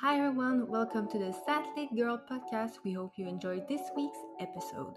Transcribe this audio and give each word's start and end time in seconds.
Hi 0.00 0.16
everyone, 0.18 0.66
welcome 0.70 1.08
to 1.10 1.18
the 1.18 1.30
Sad 1.44 1.66
Lit 1.76 1.94
Girl 1.94 2.16
podcast. 2.30 2.78
We 2.84 2.94
hope 2.94 3.12
you 3.18 3.28
enjoyed 3.28 3.68
this 3.68 3.82
week's 3.94 4.18
episode. 4.40 4.96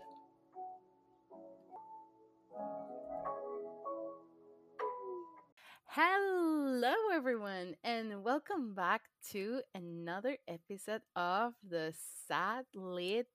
Hello, 5.85 6.93
everyone, 7.13 7.75
and 7.83 8.23
welcome 8.23 8.73
back 8.73 9.01
to 9.31 9.61
another 9.75 10.37
episode 10.47 11.01
of 11.15 11.53
the 11.67 11.93
Sad 12.27 12.65
Lit 12.73 13.27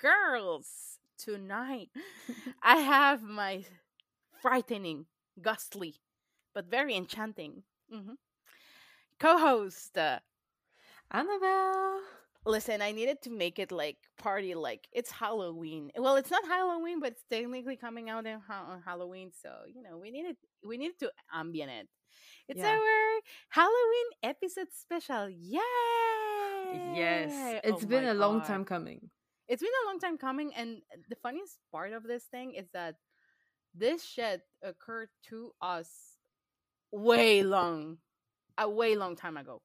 Girls. 0.00 0.98
Tonight, 1.18 1.90
I 2.62 2.76
have 2.78 3.22
my 3.22 3.64
frightening, 4.42 5.06
ghastly, 5.42 5.96
but 6.54 6.66
very 6.66 6.94
enchanting 6.96 7.64
mhm, 7.92 8.16
co 9.18 9.38
host. 9.38 9.98
Annabelle! 11.10 12.00
Listen, 12.44 12.80
I 12.80 12.92
needed 12.92 13.22
to 13.22 13.30
make 13.30 13.58
it 13.58 13.72
like 13.72 13.96
party 14.18 14.54
like 14.54 14.86
it's 14.92 15.10
Halloween. 15.10 15.90
Well, 15.96 16.14
it's 16.16 16.30
not 16.30 16.46
Halloween, 16.46 17.00
but 17.00 17.12
it's 17.12 17.24
technically 17.28 17.76
coming 17.76 18.08
out 18.08 18.24
in 18.26 18.38
ha- 18.40 18.66
on 18.70 18.82
Halloween, 18.82 19.32
so 19.32 19.50
you 19.66 19.82
know 19.82 19.98
we 19.98 20.10
needed 20.10 20.36
we 20.66 20.76
needed 20.78 20.98
to 21.00 21.10
ambient 21.34 21.70
it. 21.70 21.88
It's 22.48 22.60
Yeah. 22.60 22.78
our 22.78 23.20
Halloween 23.50 24.06
episode 24.22 24.68
special. 24.72 25.28
Yay! 25.28 25.60
Yes, 26.94 27.60
it's 27.64 27.82
Oh 27.82 27.86
been 27.86 28.04
a 28.06 28.14
long 28.14 28.42
time 28.42 28.64
coming. 28.64 29.10
It's 29.48 29.62
been 29.62 29.78
a 29.84 29.86
long 29.88 29.98
time 29.98 30.18
coming, 30.18 30.54
and 30.54 30.82
the 31.08 31.16
funniest 31.16 31.58
part 31.72 31.92
of 31.92 32.02
this 32.04 32.24
thing 32.24 32.54
is 32.54 32.68
that 32.72 32.96
this 33.74 34.04
shit 34.04 34.42
occurred 34.62 35.10
to 35.30 35.52
us 35.60 36.16
way 36.92 37.42
long, 37.42 37.98
a 38.58 38.68
way 38.70 38.94
long 38.96 39.16
time 39.16 39.36
ago. 39.36 39.62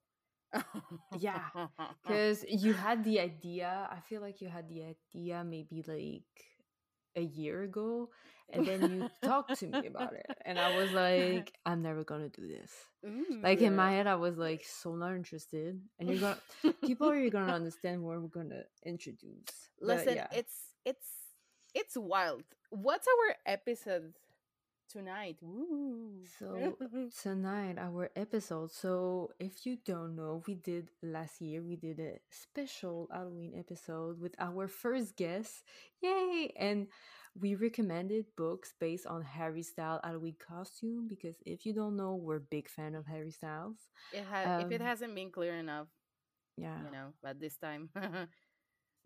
Yeah, 1.18 1.40
Because 2.02 2.44
you 2.48 2.72
had 2.72 3.04
the 3.04 3.20
idea, 3.20 3.88
I 3.90 4.00
feel 4.00 4.20
like 4.20 4.40
you 4.40 4.48
had 4.48 4.68
the 4.68 4.94
idea 4.94 5.44
maybe 5.44 5.84
like 5.86 6.24
a 7.16 7.22
year 7.22 7.62
ago, 7.62 8.10
and 8.50 8.66
then 8.66 8.90
you 8.90 9.10
talked 9.22 9.58
to 9.60 9.66
me 9.66 9.86
about 9.86 10.12
it. 10.12 10.26
And 10.44 10.58
I 10.58 10.76
was 10.76 10.92
like, 11.04 11.52
I'm 11.64 11.82
never 11.82 12.04
gonna 12.04 12.28
do 12.28 12.46
this. 12.46 12.70
Like 13.42 13.60
in 13.60 13.74
my 13.74 13.90
mm. 13.90 13.96
head, 13.96 14.06
I 14.06 14.14
was 14.14 14.36
like 14.36 14.64
so 14.64 14.94
not 14.94 15.14
interested. 15.14 15.80
And 15.98 16.08
you're 16.08 16.18
gonna 16.18 16.74
people 16.84 17.10
are 17.10 17.30
gonna 17.30 17.52
understand 17.60 18.02
what 18.02 18.20
we're 18.20 18.28
gonna 18.28 18.62
introduce. 18.84 19.70
But 19.80 19.88
Listen, 19.88 20.16
yeah. 20.16 20.26
it's 20.32 20.54
it's 20.84 21.06
it's 21.74 21.96
wild. 21.96 22.44
What's 22.70 23.06
our 23.06 23.36
episode 23.46 24.14
tonight? 24.92 25.38
Woo. 25.40 26.24
So 26.38 26.76
tonight 27.22 27.76
our 27.78 28.10
episode. 28.16 28.70
So 28.72 29.30
if 29.40 29.66
you 29.66 29.76
don't 29.84 30.14
know, 30.16 30.42
we 30.46 30.54
did 30.54 30.88
last 31.02 31.40
year 31.40 31.62
we 31.62 31.76
did 31.76 31.98
a 32.00 32.18
special 32.30 33.08
Halloween 33.12 33.54
episode 33.58 34.20
with 34.20 34.34
our 34.38 34.68
first 34.68 35.16
guest. 35.16 35.64
Yay! 36.02 36.52
And 36.58 36.88
we 37.38 37.54
recommended 37.54 38.26
books 38.36 38.74
based 38.78 39.06
on 39.06 39.22
Harry 39.22 39.62
Styles 39.62 40.00
Halloween 40.04 40.36
costume 40.38 41.08
because 41.08 41.36
if 41.46 41.64
you 41.66 41.72
don't 41.72 41.96
know, 41.96 42.14
we're 42.14 42.40
big 42.40 42.68
fan 42.68 42.94
of 42.94 43.06
Harry 43.06 43.30
Styles. 43.30 43.78
it 44.12 44.24
ha- 44.24 44.58
if 44.58 44.70
it 44.70 44.80
um, 44.80 44.86
hasn't 44.86 45.14
been 45.14 45.30
clear 45.30 45.54
enough, 45.54 45.88
Yeah, 46.56 46.78
you 46.84 46.90
know, 46.90 47.14
but 47.22 47.40
this 47.40 47.56
time, 47.56 47.90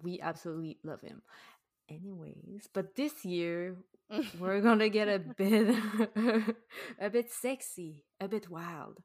we 0.02 0.20
absolutely 0.20 0.78
love 0.84 1.00
him. 1.00 1.22
Anyways, 1.88 2.68
but 2.72 2.96
this 2.96 3.24
year 3.24 3.76
we're 4.38 4.60
gonna 4.68 4.88
get 4.88 5.08
a 5.08 5.18
bit 5.18 5.76
a 7.00 7.10
bit 7.10 7.30
sexy 7.30 8.04
a 8.20 8.28
bit 8.28 8.50
wild. 8.50 8.98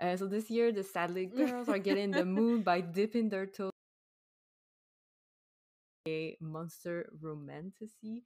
Uh, 0.00 0.16
so 0.16 0.26
this 0.26 0.50
year 0.50 0.72
the 0.72 0.82
Sad 0.82 1.10
Lit 1.12 1.34
Girls 1.34 1.68
are 1.68 1.78
getting 1.78 2.10
the 2.10 2.24
mood 2.24 2.64
by 2.64 2.80
dipping 2.80 3.28
their 3.28 3.46
toes 3.46 3.70
in 6.06 6.12
a 6.12 6.36
monster 6.40 7.08
romantasy 7.20 8.24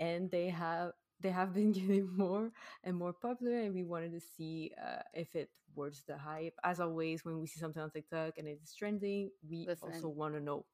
and 0.00 0.30
they 0.30 0.48
have 0.48 0.92
they 1.20 1.30
have 1.30 1.54
been 1.54 1.72
getting 1.78 2.08
more 2.16 2.50
and 2.82 2.96
more 2.96 3.12
popular 3.12 3.58
and 3.60 3.74
we 3.74 3.84
wanted 3.84 4.12
to 4.12 4.20
see 4.20 4.72
uh, 4.82 5.02
if 5.14 5.34
it 5.34 5.50
worth 5.74 6.04
the 6.06 6.16
hype. 6.16 6.54
As 6.64 6.80
always 6.80 7.24
when 7.24 7.40
we 7.40 7.46
see 7.46 7.60
something 7.60 7.82
on 7.82 7.90
tiktok 7.90 8.38
and 8.38 8.48
it's 8.48 8.74
trending 8.74 9.30
we 9.48 9.68
also 9.82 10.08
want 10.08 10.34
to 10.34 10.40
know 10.40 10.64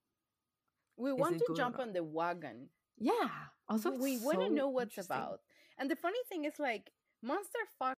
we 1.00 1.12
want 1.12 1.38
to 1.38 1.46
jump 1.56 1.78
on 1.78 1.92
the 1.92 2.04
wagon. 2.04 2.68
yeah 2.98 3.28
also 3.68 3.90
we 3.92 4.14
it's 4.14 4.24
want 4.24 4.40
to 4.40 4.48
know 4.50 4.68
what's 4.68 4.98
about. 4.98 5.40
And 5.78 5.90
the 5.90 5.96
funny 5.96 6.18
thing 6.28 6.44
is, 6.44 6.58
like, 6.58 6.90
Monster 7.22 7.64
Fuck 7.78 7.96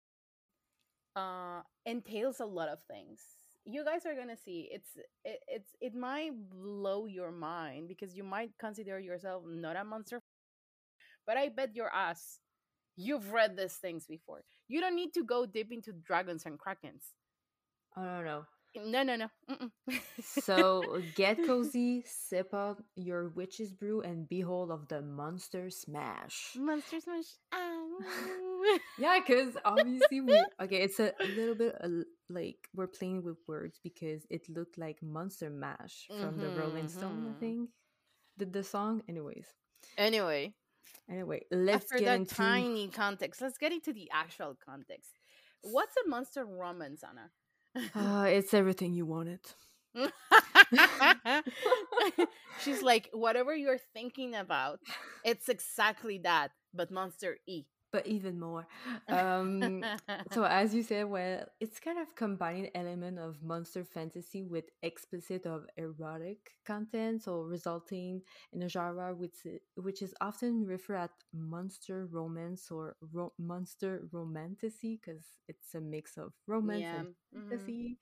uh, 1.16 1.62
entails 1.86 2.40
a 2.40 2.46
lot 2.46 2.70
of 2.70 2.80
things. 2.90 3.22
You 3.66 3.84
guys 3.86 4.06
are 4.06 4.16
gonna 4.16 4.38
see. 4.38 4.70
It's 4.72 4.90
it, 5.24 5.40
it's 5.48 5.72
it 5.82 5.94
might 5.96 6.34
blow 6.50 7.06
your 7.06 7.32
mind 7.32 7.88
because 7.88 8.16
you 8.16 8.24
might 8.24 8.52
consider 8.60 9.00
yourself 9.00 9.44
not 9.46 9.76
a 9.76 9.84
monster, 9.84 10.22
but 11.26 11.38
I 11.38 11.50
bet 11.50 11.76
your 11.76 11.94
ass 11.94 12.40
you've 12.98 13.32
read 13.32 13.58
these 13.58 13.76
things 13.76 14.06
before. 14.08 14.44
You 14.68 14.82
don't 14.82 14.96
need 14.96 15.14
to 15.14 15.24
go 15.24 15.46
deep 15.46 15.72
into 15.72 15.94
dragons 15.94 16.46
and 16.46 16.60
krakens. 16.60 17.14
oh 17.98 18.04
no 18.04 18.22
no 18.24 18.46
No, 18.76 19.04
no, 19.04 19.16
no. 19.16 19.30
So 20.22 21.02
get 21.14 21.44
cozy, 21.44 22.04
sip 22.06 22.54
up 22.54 22.82
your 22.96 23.30
witch's 23.30 23.72
brew, 23.74 24.02
and 24.02 24.28
behold 24.28 24.72
of 24.72 24.88
the 24.88 25.02
monster 25.02 25.70
smash. 25.70 26.60
monster 26.60 27.00
smash. 27.00 27.38
Ah, 27.52 27.86
Yeah, 28.98 29.20
because 29.20 29.56
obviously 29.66 30.22
we 30.22 30.50
okay. 30.62 30.82
It's 30.82 31.00
a, 31.00 31.14
a 31.24 31.28
little 31.28 31.56
bit 31.56 31.76
uh, 31.82 32.04
like 32.30 32.68
we're 32.76 32.88
playing 32.88 33.24
with 33.24 33.38
words 33.48 33.80
because 33.84 34.26
it 34.30 34.48
looked 34.50 34.78
like 34.78 35.02
Monster 35.02 35.50
Mash 35.50 36.12
from 36.20 36.40
the 36.40 36.50
Rolling 36.52 36.88
Stone. 36.88 37.26
I 37.30 37.34
Mhm. 37.34 37.40
think 37.40 37.70
did 38.38 38.54
the 38.54 38.64
song. 38.64 39.02
Anyways, 39.08 39.48
anyway, 39.98 40.54
anyway, 41.10 41.42
let's 41.52 41.92
after 41.92 41.94
get 41.94 42.12
that 42.12 42.14
into 42.14 42.36
tiny 42.36 42.90
context, 42.90 43.42
let's 43.42 43.58
get 43.58 43.72
into 43.72 43.94
the 43.94 44.10
actual 44.12 44.56
context. 44.64 45.12
What's 45.62 45.96
a 45.98 46.08
monster 46.08 46.46
romance, 46.46 47.04
Anna? 47.04 47.32
Uh, 47.96 48.26
it's 48.28 48.54
everything 48.54 48.94
you 48.94 49.06
wanted. 49.06 49.40
She's 52.64 52.82
like, 52.82 53.10
whatever 53.14 53.56
you're 53.56 53.80
thinking 53.94 54.36
about, 54.36 54.80
it's 55.24 55.50
exactly 55.50 56.20
that, 56.20 56.52
but 56.74 56.92
monster 56.92 57.38
E. 57.48 57.64
but 57.92 58.08
even 58.08 58.40
more. 58.40 58.68
Um, 59.08 59.84
so 60.32 60.44
as 60.44 60.74
you 60.74 60.84
said, 60.84 61.10
well, 61.10 61.44
it's 61.60 61.80
kind 61.80 62.00
of 62.00 62.16
combining 62.16 62.70
element 62.76 63.20
of 63.20 63.42
monster 63.44 63.84
fantasy 63.84 64.44
with 64.44 64.66
explicit 64.82 65.46
of 65.46 65.66
erotic 65.78 66.52
content, 66.66 67.24
so 67.24 67.42
resulting 67.42 68.22
in 68.54 68.64
a 68.64 68.70
genre 68.70 69.14
which 69.14 69.46
which 69.76 70.02
is 70.02 70.14
often 70.22 70.66
referred 70.66 70.96
at 70.96 71.12
monster 71.34 72.06
romance 72.12 72.70
or 72.72 72.96
ro- 73.14 73.34
monster 73.38 74.02
romantasy 74.12 75.00
because 75.02 75.24
it's 75.48 75.74
a 75.76 75.82
mix 75.82 76.18
of 76.18 76.34
romance 76.48 76.82
yeah. 76.82 77.00
and 77.00 77.08
mhm. 77.36 77.50
fantasy. 77.50 77.98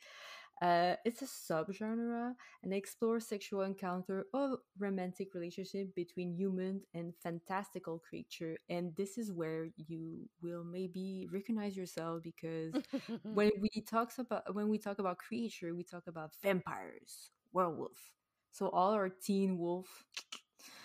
Uh, 0.62 0.96
it's 1.06 1.22
a 1.22 1.26
subgenre 1.26 2.34
and 2.64 2.74
explores 2.74 3.28
sexual 3.28 3.62
encounter 3.62 4.26
or 4.34 4.60
romantic 4.78 5.34
relationship 5.34 5.94
between 5.96 6.34
human 6.34 6.82
and 6.94 7.14
fantastical 7.22 8.00
creature. 8.00 8.56
And 8.70 8.96
this 8.96 9.18
is 9.18 9.32
where 9.32 9.68
you 9.78 10.28
will 10.42 10.64
maybe 10.64 11.28
recognize 11.32 11.76
yourself 11.78 12.24
because 12.24 12.74
when 13.32 13.52
we 13.60 13.70
talks 13.82 14.20
about 14.20 14.54
when 14.56 14.70
we 14.70 14.78
talk 14.78 15.00
about 15.00 15.18
creature, 15.18 15.76
we 15.76 15.84
talk 15.84 16.04
about 16.08 16.32
vampires, 16.42 17.32
werewolf. 17.54 18.12
So 18.52 18.70
all 18.70 18.92
our 18.94 19.10
teen 19.10 19.58
wolf. 19.58 20.06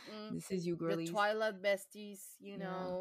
Mm, 0.09 0.37
This 0.37 0.51
is 0.51 0.67
you, 0.67 0.77
the 0.87 0.97
girlies. 0.97 1.11
Twilight 1.11 1.63
besties, 1.63 2.37
you 2.41 2.57
Yeah. 2.57 2.93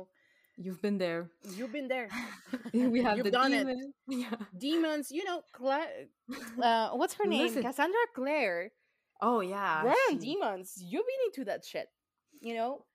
You've 0.58 0.82
been 0.82 0.98
there. 0.98 1.30
you've 1.56 1.72
been 1.74 1.88
there. 1.88 2.08
we 2.74 3.02
have 3.08 3.18
You've 3.18 3.26
the 3.26 3.32
done 3.32 3.54
it. 3.54 3.68
Yeah. 4.08 4.36
Demons, 4.58 5.10
you 5.12 5.24
know, 5.26 5.42
Cla- 5.52 5.88
uh, 6.62 6.90
what's 6.92 7.14
her 7.16 7.26
name? 7.26 7.42
Listen. 7.48 7.64
Cassandra 7.64 8.00
Clare. 8.14 8.72
Oh 9.22 9.40
yeah. 9.42 9.84
On 9.86 10.20
she- 10.20 10.34
demons. 10.34 10.74
You've 10.78 11.06
been 11.06 11.22
into 11.28 11.46
that 11.46 11.66
shit. 11.66 11.88
You 12.42 12.54
know, 12.56 12.86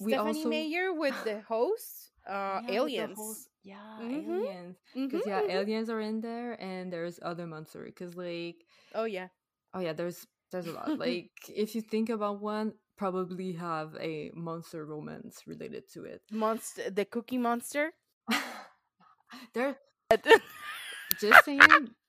We 0.00 0.12
Stephenie 0.12 0.38
also- 0.44 0.50
Meyer 0.50 0.92
with 0.92 1.14
the 1.24 1.40
host, 1.48 2.10
uh, 2.26 2.62
Yeah, 2.66 2.80
aliens. 2.82 3.48
yeah, 3.62 3.98
Mhm. 4.00 4.26
aliens. 4.26 4.76
Because 4.94 5.26
yeah, 5.26 5.42
mhm. 5.42 5.50
aliens 5.50 5.88
are 5.90 6.00
in 6.00 6.20
there, 6.20 6.58
and 6.60 6.92
there's 6.92 7.20
other 7.22 7.46
monster. 7.46 7.84
Because 7.84 8.16
like, 8.16 8.64
Oh 8.94 9.04
yeah. 9.04 9.28
oh 9.74 9.80
yeah, 9.80 9.92
there's 9.92 10.26
there's 10.50 10.66
a 10.66 10.72
lot. 10.72 10.98
like, 10.98 11.30
if 11.54 11.74
you 11.74 11.82
think 11.82 12.08
about 12.10 12.40
one, 12.40 12.72
probably 12.96 13.52
have 13.52 13.96
a 14.00 14.30
monster 14.34 14.84
romance 14.84 15.42
related 15.46 15.84
to 15.92 16.04
it. 16.04 16.22
Monster, 16.30 16.90
the 16.90 17.04
Cookie 17.04 17.38
Monster. 17.38 17.92
there, 19.54 19.76
just 21.20 21.44
saying, 21.44 21.60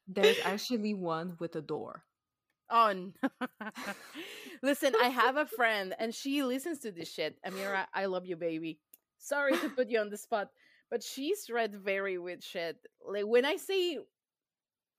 there's 0.07 0.37
actually 0.43 0.93
one 0.93 1.35
with 1.39 1.55
a 1.55 1.61
door. 1.61 2.03
Oh, 2.69 2.89
on. 2.89 3.13
Listen, 4.61 4.93
I 5.01 5.07
have 5.09 5.37
a 5.37 5.45
friend 5.45 5.95
and 5.99 6.13
she 6.13 6.43
listens 6.43 6.79
to 6.79 6.91
this 6.91 7.11
shit. 7.11 7.37
Amira, 7.45 7.85
I 7.93 8.05
love 8.05 8.25
you, 8.25 8.35
baby. 8.35 8.79
Sorry 9.19 9.57
to 9.57 9.69
put 9.69 9.89
you 9.89 9.99
on 9.99 10.09
the 10.09 10.17
spot, 10.17 10.49
but 10.91 11.01
she's 11.01 11.49
read 11.49 11.75
very 11.75 12.17
weird 12.17 12.43
shit. 12.43 12.77
Like 13.07 13.25
when 13.25 13.45
I 13.45 13.55
say 13.55 13.99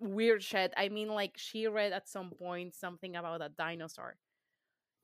weird 0.00 0.42
shit. 0.42 0.72
I 0.76 0.88
mean, 0.88 1.08
like 1.08 1.32
she 1.36 1.66
read 1.66 1.92
at 1.92 2.08
some 2.08 2.30
point 2.30 2.74
something 2.74 3.16
about 3.16 3.42
a 3.42 3.48
dinosaur, 3.48 4.16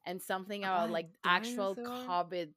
and 0.06 0.20
something 0.20 0.62
about 0.64 0.90
like 0.90 1.08
actual? 1.24 1.74
COVID 1.76 2.48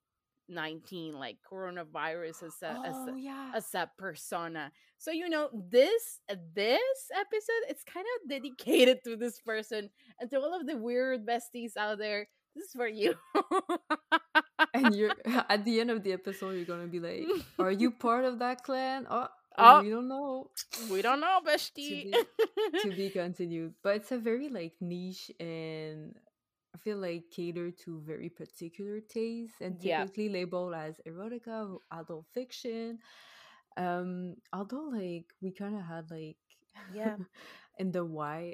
nineteen, 0.50 1.14
like 1.20 1.38
coronavirus 1.50 2.44
as 2.44 2.56
a, 2.64 2.70
as 2.86 2.96
Oh 2.96 3.14
a 3.16 3.20
yeah. 3.20 3.52
as 3.56 3.74
a 3.76 3.90
persona. 3.98 4.72
So 4.98 5.12
you 5.12 5.28
know 5.30 5.50
this 5.54 6.20
this 6.56 7.00
episode 7.14 7.64
it's 7.70 7.84
kind 7.84 8.06
of 8.24 8.30
dedicated 8.30 9.04
to 9.04 9.16
this 9.18 9.40
person 9.42 9.90
and 10.20 10.30
to 10.32 10.38
all 10.40 10.54
of 10.60 10.66
the 10.66 10.78
weird 10.78 11.26
besties 11.26 11.76
out 11.78 11.98
there. 12.00 12.28
This 12.56 12.68
is 12.68 12.74
for 12.74 12.88
you. 12.88 13.14
And 14.74 14.96
you're 14.96 15.14
at 15.50 15.64
the 15.66 15.80
end 15.80 15.92
of 15.92 16.04
the 16.04 16.14
episode, 16.14 16.52
you're 16.52 16.66
gonna 16.66 16.88
be 16.88 17.00
like, 17.00 17.26
"Are 17.60 17.72
you 17.72 17.92
part 17.92 18.26
of 18.26 18.40
that 18.40 18.64
clan?" 18.64 19.06
Oh, 19.10 19.28
Oh. 19.60 19.80
oh. 19.80 19.82
we 19.82 19.90
don't 19.90 20.08
know. 20.08 20.52
we 20.92 21.02
don't 21.02 21.20
know, 21.20 21.40
bestie. 21.46 22.14
to 22.82 22.90
be 22.96 23.10
continued. 23.14 23.74
But 23.82 23.96
it's 23.98 24.12
a 24.12 24.18
very 24.18 24.50
like 24.50 24.74
niche 24.82 25.32
and 25.40 26.16
I 26.78 26.84
feel 26.84 26.98
like 27.00 27.32
cater 27.32 27.72
to 27.86 28.02
very 28.06 28.30
particular 28.30 29.02
tastes 29.02 29.62
and 29.62 29.82
Yeah. 29.82 30.06
typically 30.06 30.30
labeled 30.30 30.76
as 30.76 31.02
erotica 31.08 31.70
or 31.74 31.80
adult 31.92 32.28
fiction. 32.34 33.00
Um, 33.78 34.36
although 34.54 34.90
like 34.90 35.34
we 35.42 35.52
kind 35.52 35.76
of 35.76 35.84
had 35.84 36.12
like 36.12 36.38
Yeah. 36.94 37.18
in 37.80 37.92
the 37.92 38.06
Y 38.06 38.54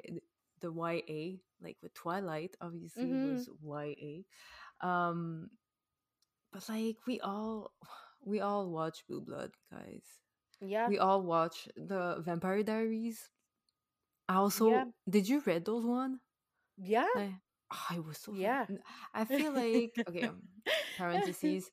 the 0.60 0.72
YA 0.72 1.40
like 1.60 1.76
with 1.82 1.94
Twilight 1.94 2.56
obviously 2.60 3.04
Mhm. 3.04 3.32
was 3.32 3.48
YA. 3.62 4.24
Um, 4.80 5.50
but 6.52 6.68
like 6.68 6.98
we 7.06 7.20
all 7.20 7.72
we 8.24 8.40
all 8.40 8.70
watch 8.70 9.06
Blue 9.08 9.20
Blood, 9.20 9.52
guys 9.70 10.04
yeah. 10.60 10.88
we 10.88 10.98
all 10.98 11.22
watch 11.22 11.68
the 11.76 12.16
Vampire 12.24 12.62
Diaries. 12.62 13.30
I 14.28 14.36
also 14.36 14.70
Yeah. 14.70 14.84
did 15.08 15.28
you 15.28 15.40
read 15.40 15.64
those 15.64 15.84
one? 15.84 16.20
Yeah. 16.76 17.08
I, 17.14 17.40
oh, 17.74 17.86
I 17.90 17.98
was 17.98 18.18
so 18.18 18.32
fun- 18.32 18.40
Yeah. 18.40 18.66
n- 18.68 18.78
I 19.12 19.24
feel 19.24 19.52
like 19.52 19.92
okay. 20.08 20.28
um, 20.28 20.42
Parentheses. 20.96 21.70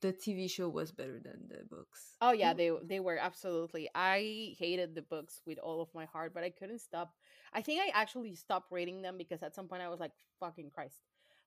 The 0.00 0.12
TV 0.12 0.50
show 0.50 0.68
was 0.68 0.90
better 0.90 1.20
than 1.22 1.46
the 1.48 1.62
books. 1.64 2.16
Oh 2.20 2.32
yeah, 2.32 2.52
they 2.52 2.72
they 2.82 2.98
were 2.98 3.16
absolutely. 3.16 3.88
I 3.94 4.54
hated 4.58 4.96
the 4.96 5.02
books 5.02 5.40
with 5.46 5.58
all 5.62 5.80
of 5.80 5.88
my 5.94 6.04
heart, 6.06 6.34
but 6.34 6.42
I 6.42 6.50
couldn't 6.50 6.80
stop. 6.80 7.14
I 7.52 7.62
think 7.62 7.80
I 7.80 7.88
actually 7.94 8.34
stopped 8.34 8.72
reading 8.72 9.02
them 9.02 9.16
because 9.16 9.40
at 9.42 9.54
some 9.54 9.68
point 9.68 9.82
I 9.82 9.88
was 9.88 10.00
like, 10.00 10.10
"Fucking 10.40 10.70
Christ!" 10.74 10.98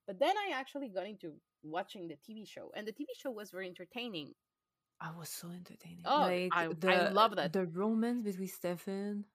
But 0.07 0.18
then 0.18 0.33
I 0.38 0.51
actually 0.56 0.88
got 0.88 1.06
into 1.06 1.33
watching 1.62 2.07
the 2.07 2.16
TV 2.16 2.48
show, 2.48 2.72
and 2.74 2.88
the 2.88 2.94
TV 2.94 3.07
show 3.19 3.31
was 3.31 3.51
very 3.51 3.68
entertaining. 3.68 4.33
I 5.01 5.12
was 5.12 5.28
so 5.30 5.50
entertaining. 5.51 6.04
Oh, 6.06 6.22
like 6.22 6.54
I- 6.56 6.72
I 6.88 7.10
love 7.12 7.36
that. 7.36 7.51
the 7.51 7.66
romance 7.68 8.24
between 8.24 8.48
Stefan. 8.48 9.25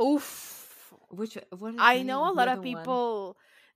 Oof! 0.00 0.92
Which 1.10 1.36
what 1.50 1.74
I 1.78 1.98
the 1.98 2.04
know 2.04 2.30
a 2.30 2.32
lot 2.32 2.48
of 2.48 2.62
people. 2.62 3.34
one. 3.34 3.34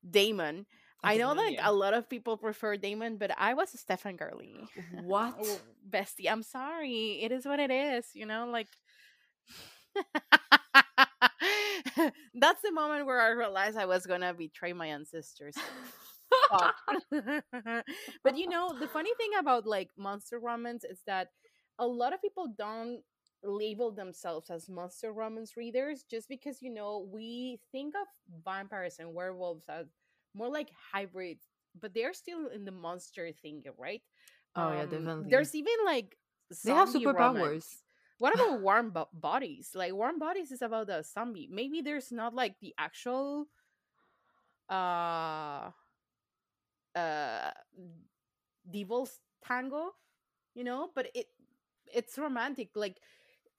Damon. 0.09 0.67
I 1.03 1.17
know 1.17 1.33
like 1.33 1.55
yeah. 1.55 1.71
a 1.71 1.73
lot 1.73 1.95
of 1.95 2.09
people 2.09 2.37
prefer 2.37 2.77
Damon, 2.77 3.19
but 3.19 3.31
I 3.39 3.55
was 3.55 3.73
a 3.73 3.79
Stefan 3.79 4.17
girly. 4.17 4.69
What? 4.93 5.37
Oh, 5.41 5.61
bestie, 5.89 6.31
I'm 6.31 6.43
sorry. 6.43 7.21
It 7.23 7.31
is 7.31 7.47
what 7.47 7.61
it 7.61 7.71
is, 7.71 8.07
you 8.15 8.27
know, 8.27 8.49
like 8.51 8.69
That's 12.35 12.63
the 12.63 12.73
moment 12.73 13.07
where 13.07 13.21
I 13.21 13.31
realized 13.31 13.77
I 13.77 13.87
was 13.87 14.07
gonna 14.07 14.35
betray 14.35 14.73
my 14.73 14.87
ancestors. 14.87 15.55
But 18.23 18.37
you 18.37 18.49
know, 18.49 18.75
the 18.79 18.89
funny 18.89 19.11
thing 19.17 19.31
about 19.39 19.67
like 19.67 19.91
monster 19.97 20.39
romance 20.39 20.85
is 20.85 21.01
that 21.07 21.29
a 21.79 21.87
lot 21.87 22.13
of 22.13 22.23
people 22.23 22.49
don't 22.57 23.01
label 23.43 23.91
themselves 23.91 24.51
as 24.51 24.69
monster 24.69 25.13
romance 25.13 25.57
readers 25.57 26.05
just 26.11 26.29
because 26.29 26.63
you 26.63 26.71
know 26.71 27.07
we 27.13 27.59
think 27.73 27.95
of 27.95 28.07
vampires 28.45 28.97
and 28.99 29.15
werewolves 29.15 29.65
as 29.69 29.87
more 30.35 30.49
like 30.49 30.71
hybrids, 30.93 31.45
but 31.81 31.95
they're 31.95 32.15
still 32.15 32.49
in 32.49 32.65
the 32.65 32.73
monster 32.73 33.31
thing, 33.33 33.63
right? 33.79 34.03
Oh 34.57 34.71
yeah, 34.71 34.87
Um, 34.87 34.87
definitely. 34.87 35.31
There's 35.31 35.55
even 35.55 35.75
like 35.85 36.17
They 36.65 36.73
have 36.75 36.89
superpowers. 36.89 37.03
romance. 37.13 37.85
What 38.19 38.35
about 38.35 38.61
warm 38.61 38.91
bo- 38.91 39.09
bodies? 39.13 39.71
Like 39.75 39.93
warm 39.93 40.19
bodies 40.19 40.51
is 40.53 40.63
about 40.63 40.91
a 40.91 41.03
zombie. 41.05 41.49
Maybe 41.51 41.81
there's 41.83 42.13
not 42.13 42.35
like 42.35 42.59
the 42.61 42.75
actual 42.79 43.49
uh 44.69 45.71
uh 46.95 47.51
devil's 48.71 49.21
tango, 49.45 49.91
you 50.55 50.65
know, 50.65 50.91
but 50.95 51.09
it 51.15 51.27
it's 51.95 52.19
romantic. 52.19 52.71
Like 52.75 52.99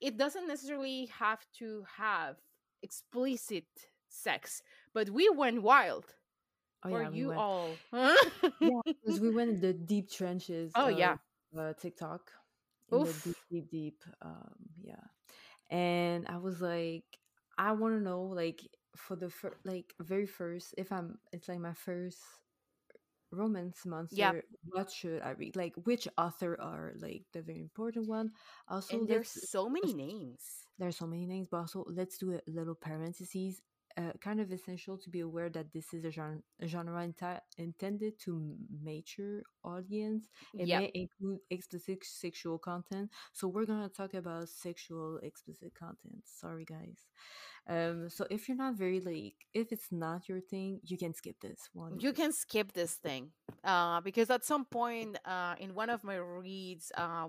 it 0.01 0.17
doesn't 0.17 0.47
necessarily 0.47 1.09
have 1.17 1.45
to 1.59 1.83
have 1.97 2.37
explicit 2.81 3.65
sex, 4.07 4.61
but 4.93 5.09
we 5.09 5.29
went 5.29 5.61
wild 5.61 6.05
oh 6.83 6.89
for 6.89 7.03
yeah, 7.03 7.09
we 7.09 7.17
you 7.17 7.27
went. 7.29 7.39
all. 7.39 7.69
because 8.59 9.19
we 9.19 9.29
went 9.29 9.49
in 9.49 9.61
the 9.61 9.73
deep 9.73 10.09
trenches. 10.11 10.71
Oh, 10.75 10.89
of, 10.89 10.97
yeah. 10.97 11.17
uh, 11.57 11.73
TikTok. 11.73 12.31
In 12.91 12.99
Oof. 12.99 13.23
the 13.23 13.29
deep, 13.29 13.37
deep, 13.51 13.71
deep. 13.71 14.03
Um, 14.21 14.55
yeah, 14.81 14.95
and 15.69 16.27
I 16.27 16.37
was 16.37 16.61
like, 16.61 17.05
I 17.57 17.73
want 17.73 17.95
to 17.95 18.01
know, 18.03 18.23
like, 18.23 18.61
for 18.95 19.15
the 19.15 19.29
fir- 19.29 19.57
like 19.63 19.93
very 19.99 20.25
first, 20.25 20.73
if 20.77 20.91
I'm, 20.91 21.19
it's 21.31 21.47
like 21.47 21.59
my 21.59 21.73
first 21.73 22.17
romance 23.31 23.85
monster. 23.85 24.43
What 24.63 24.91
should 24.91 25.21
I 25.21 25.31
read? 25.31 25.55
Like, 25.55 25.75
which 25.83 26.07
author 26.17 26.57
are 26.59 26.93
like 26.97 27.23
the 27.33 27.41
very 27.41 27.59
important 27.59 28.07
one? 28.07 28.31
Also, 28.67 28.97
and 28.99 29.07
there's 29.07 29.29
so 29.29 29.69
many 29.69 29.93
names. 30.05 30.67
there's 30.77 30.97
so 30.97 31.07
many 31.07 31.25
names, 31.25 31.47
but 31.49 31.57
also 31.57 31.85
let's 31.87 32.17
do 32.17 32.33
a 32.33 32.41
little 32.47 32.75
parentheses. 32.75 33.61
Uh, 33.99 34.13
kind 34.21 34.39
of 34.39 34.51
essential 34.51 34.97
to 34.97 35.09
be 35.09 35.19
aware 35.21 35.49
that 35.49 35.71
this 35.73 35.93
is 35.93 36.05
a 36.05 36.11
genre, 36.11 36.39
a 36.61 36.67
genre 36.67 37.05
enti- 37.07 37.41
intended 37.57 38.13
to 38.19 38.55
mature 38.83 39.41
audience. 39.63 40.27
It 40.57 40.67
Yeah. 40.67 40.79
may 40.79 40.91
include 40.93 41.39
explicit 41.49 42.05
sexual 42.05 42.57
content, 42.59 43.11
so 43.33 43.47
we're 43.47 43.65
gonna 43.65 43.89
talk 43.89 44.13
about 44.13 44.49
sexual 44.49 45.17
explicit 45.23 45.73
content. 45.75 46.21
Sorry, 46.25 46.65
guys. 46.65 46.99
Um, 47.67 48.09
so 48.09 48.25
if 48.29 48.47
you're 48.47 48.57
not 48.57 48.75
very 48.75 49.01
like, 49.01 49.35
if 49.53 49.71
it's 49.71 49.91
not 49.91 50.29
your 50.29 50.41
thing, 50.41 50.79
you 50.83 50.97
can 50.97 51.13
skip 51.13 51.37
this 51.41 51.69
one. 51.73 51.99
you 51.99 52.13
can 52.13 52.31
skip 52.31 52.73
this 52.73 52.93
thing 52.95 53.31
uh, 53.63 54.01
because 54.01 54.29
at 54.29 54.45
some 54.45 54.65
point 54.65 55.17
uh, 55.25 55.55
in 55.59 55.73
one 55.75 55.89
of 55.89 56.03
my 56.03 56.15
reads 56.15 56.91
uh, 56.97 57.27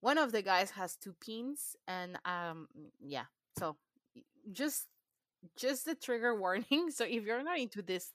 one 0.00 0.18
of 0.18 0.32
the 0.32 0.42
guys 0.42 0.70
has 0.70 0.96
two 0.96 1.14
pins 1.24 1.76
and 1.86 2.18
um 2.24 2.68
yeah 3.00 3.24
so 3.58 3.76
just 4.52 4.86
just 5.56 5.84
the 5.84 5.94
trigger 5.94 6.38
warning 6.38 6.90
so 6.90 7.04
if 7.04 7.24
you're 7.24 7.42
not 7.42 7.58
into 7.58 7.82
this 7.82 8.12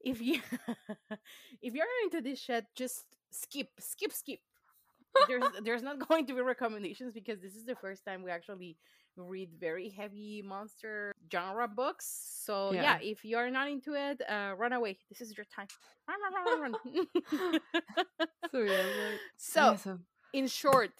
if 0.00 0.20
you 0.20 0.40
if 1.62 1.74
you're 1.74 1.86
not 1.86 2.04
into 2.12 2.20
this 2.28 2.38
shit 2.40 2.64
just 2.74 3.04
skip 3.30 3.68
skip 3.78 4.12
skip 4.12 4.40
there's 5.28 5.44
there's 5.64 5.82
not 5.82 6.06
going 6.08 6.26
to 6.26 6.34
be 6.34 6.40
recommendations 6.40 7.12
because 7.12 7.40
this 7.40 7.54
is 7.54 7.64
the 7.64 7.76
first 7.76 8.04
time 8.04 8.22
we 8.22 8.30
actually 8.30 8.76
read 9.16 9.50
very 9.60 9.88
heavy 9.88 10.42
monster 10.44 11.14
genre 11.30 11.68
books. 11.68 12.04
So 12.44 12.72
yeah, 12.72 12.82
Yeah. 12.82 12.98
if 13.00 13.24
you're 13.24 13.48
not 13.48 13.68
into 13.68 13.94
it, 13.94 14.20
uh, 14.28 14.54
run 14.58 14.72
away. 14.72 14.98
This 15.08 15.20
is 15.20 15.36
your 15.36 15.46
time. 15.46 15.68
Run, 16.08 16.18
run, 16.20 16.60
run, 16.60 16.72
run. 16.72 17.60
So 18.50 18.58
yeah, 18.60 18.82
but, 18.82 19.20
so 19.36 19.60
yeah, 19.70 19.76
so 19.76 19.98
in 20.32 20.48
short, 20.48 20.90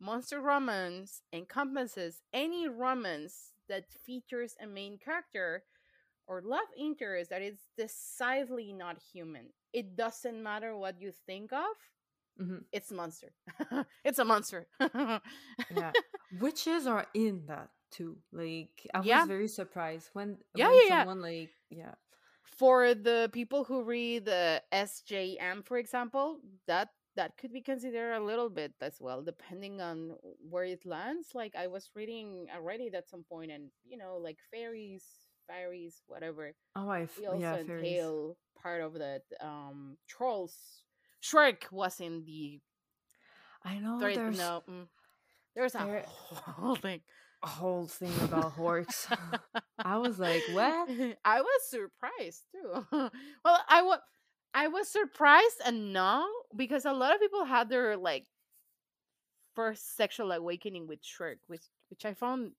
monster 0.00 0.40
romance 0.40 1.22
encompasses 1.32 2.22
any 2.32 2.68
romance 2.68 3.52
that 3.68 3.92
features 4.04 4.54
a 4.62 4.66
main 4.66 4.98
character 4.98 5.64
or 6.26 6.42
love 6.42 6.68
interest 6.76 7.30
that 7.30 7.42
is 7.42 7.58
decidedly 7.76 8.72
not 8.72 8.98
human. 9.12 9.46
It 9.72 9.96
doesn't 9.96 10.42
matter 10.42 10.76
what 10.76 11.00
you 11.00 11.12
think 11.26 11.52
of. 11.52 11.74
mhm, 12.38 12.64
It's 12.72 12.90
monster. 12.92 13.32
it's 14.04 14.18
a 14.18 14.24
monster. 14.24 14.66
yeah, 15.70 15.92
witches 16.30 16.86
are 16.86 17.06
in 17.14 17.44
that 17.46 17.70
too. 17.90 18.16
Like 18.32 18.86
I 18.94 19.00
Yeah. 19.02 19.12
was 19.12 19.26
very 19.26 19.48
surprised 19.48 20.10
when 20.12 20.38
Yeah, 20.54 20.66
when 20.66 20.82
yeah, 20.88 20.96
yeah. 20.96 21.04
like 21.20 21.52
yeah 21.70 21.94
For 22.44 22.94
the 22.94 23.28
people 23.32 23.64
who 23.64 23.82
read 23.82 24.24
the 24.26 24.62
SJM, 24.72 25.62
for 25.62 25.76
example, 25.78 26.40
that 26.66 26.90
that 27.16 27.36
could 27.38 27.52
be 27.52 27.60
considered 27.62 28.12
a 28.14 28.24
little 28.24 28.48
bit 28.50 28.72
as 28.80 28.96
well, 29.00 29.22
depending 29.22 29.80
on 29.80 30.16
where 30.50 30.64
it 30.64 30.84
lands. 30.86 31.28
Like 31.34 31.54
I 31.56 31.66
was 31.68 31.90
reading 31.94 32.46
already 32.54 32.90
at 32.94 33.08
some 33.08 33.24
point, 33.24 33.50
and 33.52 33.70
you 33.86 33.96
know, 33.96 34.16
like 34.18 34.38
fairies, 34.50 35.04
fairies, 35.46 36.02
whatever. 36.06 36.52
oh 36.76 36.88
I 36.88 37.02
f- 37.02 37.18
We 37.18 37.26
also 37.26 37.40
yeah 37.40 37.56
fairies. 37.62 37.84
entail 37.86 38.36
part 38.60 38.82
of 38.82 38.94
that. 38.94 39.22
Um, 39.40 39.96
trolls. 40.08 40.54
Shrek 41.22 41.70
was 41.72 42.00
in 42.00 42.24
the 42.24 42.60
I 43.64 43.78
know 43.78 43.98
thread. 43.98 44.16
there's 44.16 44.38
No, 44.38 44.62
mm, 44.68 44.86
there's 45.54 45.74
a 45.74 45.78
there- 45.78 46.04
whole 46.06 46.76
thing. 46.76 47.00
a 47.42 47.46
whole 47.48 47.86
thing 47.86 48.12
about 48.22 48.56
horks. 48.56 49.06
I 49.78 49.98
was 49.98 50.18
like, 50.18 50.42
what? 50.52 50.88
I 51.24 51.40
was 51.40 51.60
surprised 51.68 52.42
too. 52.52 52.84
well, 53.44 53.60
I 53.68 53.82
was 53.82 54.00
I 54.54 54.68
was 54.68 54.88
surprised 54.88 55.60
and 55.64 55.92
no 55.92 56.26
because 56.56 56.84
a 56.86 56.92
lot 56.92 57.14
of 57.14 57.20
people 57.20 57.44
had 57.44 57.68
their 57.68 57.96
like 57.96 58.26
first 59.54 59.96
sexual 59.96 60.32
awakening 60.32 60.86
with 60.86 61.00
Shrek, 61.02 61.38
which 61.46 61.64
which 61.90 62.04
I 62.04 62.14
found 62.14 62.52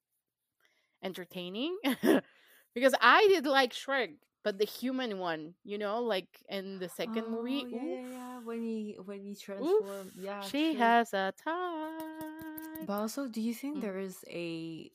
entertaining 1.04 1.78
because 2.75 2.96
I 3.02 3.28
did 3.30 3.46
like 3.46 3.74
Shrek, 3.74 4.16
but 4.44 4.58
the 4.58 4.66
human 4.66 5.20
one, 5.20 5.54
you 5.64 5.78
know, 5.78 6.02
like 6.02 6.28
in 6.50 6.80
the 6.80 6.90
second 6.90 7.30
movie. 7.30 7.64
Oh, 7.64 7.75
yeah, 7.75 7.84
yeah, 7.84 7.94
oof, 7.94 8.00
yeah. 8.12 8.40
When 8.44 8.62
he 8.62 8.98
when 9.06 9.24
he 9.24 9.36
transformed, 9.36 10.12
yeah, 10.16 10.42
she 10.42 10.72
true. 10.72 10.80
has 10.80 11.14
a 11.14 11.34
type. 11.44 12.88
But 12.88 12.94
also, 12.94 13.28
do 13.28 13.42
you 13.42 13.54
think 13.54 13.78
Mm. 13.78 13.82
there 13.82 13.98
is 14.00 14.24
a 14.30 14.92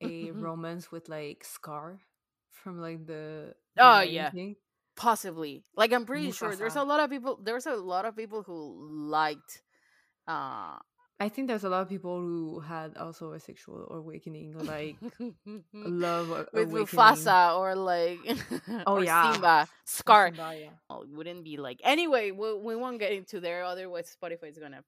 a 0.00 0.30
romance 0.32 0.90
with 0.90 1.08
like 1.08 1.44
Scar 1.44 2.00
from 2.50 2.80
like 2.80 3.06
the 3.06 3.54
the 3.74 3.82
oh 3.82 4.00
yeah, 4.00 4.30
King? 4.30 4.56
Possibly. 4.98 5.64
Like 5.74 5.92
I'm 5.94 6.04
pretty 6.04 6.32
sure 6.32 6.54
there's 6.54 6.76
a 6.76 6.82
lot 6.82 7.00
of 7.00 7.08
people. 7.08 7.38
There's 7.42 7.66
a 7.66 7.76
lot 7.76 8.04
of 8.04 8.16
people 8.16 8.42
who 8.42 8.76
liked. 9.08 9.62
Uh, 10.26 10.76
I 11.20 11.28
think 11.30 11.48
there's 11.48 11.64
a 11.64 11.68
lot 11.68 11.82
of 11.82 11.88
people 11.88 12.20
who 12.20 12.60
had 12.60 12.96
also 12.96 13.32
a 13.32 13.40
sexual 13.40 13.88
awakening, 13.90 14.58
like 14.58 14.96
love 15.72 16.28
with 16.52 16.70
awakening. 16.70 16.86
Mufasa 16.86 17.56
or 17.58 17.74
like 17.74 18.18
Oh 18.86 18.98
or 18.98 19.04
yeah, 19.04 19.32
Simba, 19.32 19.68
Scar. 19.84 20.28
Simba, 20.28 20.54
yeah. 20.58 20.70
Oh, 20.90 21.04
wouldn't 21.08 21.44
be 21.44 21.56
like 21.56 21.80
anyway. 21.84 22.30
We, 22.30 22.54
we 22.54 22.76
won't 22.76 22.98
get 22.98 23.12
into 23.12 23.40
there, 23.40 23.64
otherwise 23.64 24.14
Spotify 24.14 24.50
is 24.50 24.58
gonna 24.58 24.84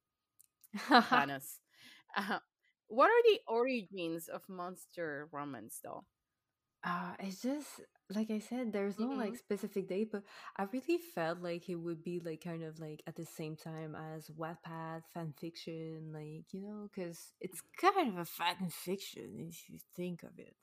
ban 1.10 1.30
us. 1.38 1.58
Uh, 2.16 2.38
what 2.88 3.06
are 3.06 3.22
the 3.24 3.40
origins 3.48 4.28
of 4.28 4.42
monster 4.48 5.28
romance, 5.32 5.80
though? 5.82 6.04
Uh, 6.84 7.12
it's 7.20 7.42
just 7.42 7.80
like 8.14 8.30
I 8.30 8.38
said, 8.38 8.72
there's 8.72 8.98
no 8.98 9.08
like 9.10 9.34
hmm 9.34 9.36
specific 9.36 9.88
date, 9.88 10.10
but 10.12 10.22
I 10.56 10.64
really 10.72 10.98
felt 11.14 11.40
like 11.40 11.68
it 11.68 11.74
would 11.76 12.02
be 12.02 12.20
like 12.20 12.42
kind 12.42 12.62
of 12.62 12.78
like 12.80 13.02
at 13.06 13.16
the 13.16 13.24
same 13.26 13.56
time 13.56 13.94
as 14.14 14.28
Wattpad 14.30 15.02
fan 15.12 15.32
fiction, 15.38 16.10
like 16.12 16.44
you 16.52 16.60
know, 16.60 16.88
because 16.92 17.32
it's 17.40 17.60
kind 17.80 18.08
of 18.08 18.18
a 18.18 18.24
fan 18.24 18.68
fiction 18.70 19.46
if 19.48 19.68
you 19.68 19.78
think 19.96 20.22
of 20.22 20.38
it 20.38 20.56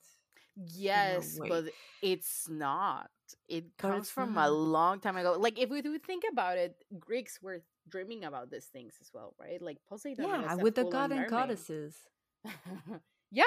in 0.94 1.12
a 1.12 1.22
Yes, 1.22 1.38
way, 1.38 1.60
but 1.60 1.64
it's 2.02 2.48
not. 2.48 3.10
It 3.48 3.76
but 3.80 3.94
comes 3.94 4.08
it's 4.08 4.10
from 4.10 4.36
a 4.36 4.48
not. 4.50 4.50
long 4.50 5.00
time 5.00 5.16
ago. 5.16 5.36
Like 5.38 5.58
if 5.58 5.70
we 5.70 5.82
do 5.82 5.98
think 5.98 6.24
about 6.30 6.58
it, 6.58 6.76
Greeks 6.98 7.40
were 7.42 7.62
dreaming 7.88 8.24
about 8.24 8.50
these 8.50 8.66
things 8.66 8.94
as 9.00 9.10
well, 9.12 9.34
right? 9.40 9.60
Like 9.60 9.78
Poseidon 9.88 10.38
Yeah, 10.38 10.38
was 10.38 10.58
a 10.58 10.64
with 10.64 10.74
the 10.74 10.84
god 10.84 11.12
and 11.12 11.24
mermaid. 11.24 11.26
goddesses. 11.26 12.08
yeah. 13.30 13.44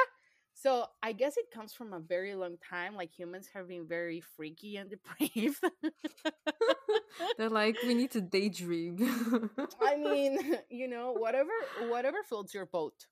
So 0.53 0.85
I 1.01 1.13
guess 1.13 1.37
it 1.37 1.51
comes 1.51 1.73
from 1.73 1.93
a 1.93 1.99
very 1.99 2.35
long 2.35 2.57
time. 2.57 2.95
Like 2.95 3.11
humans 3.17 3.47
have 3.53 3.67
been 3.67 3.87
very 3.87 4.21
freaky 4.35 4.77
and 4.77 4.89
depraved. 4.89 5.63
They're 7.37 7.49
like, 7.49 7.77
we 7.83 7.93
need 7.95 8.11
to 8.11 8.21
daydream. 8.35 9.49
I 9.81 9.95
mean, 9.97 10.57
you 10.69 10.87
know, 10.87 11.13
whatever 11.13 11.51
whatever 11.87 12.17
floats 12.27 12.53
your 12.53 12.65
boat. 12.65 13.05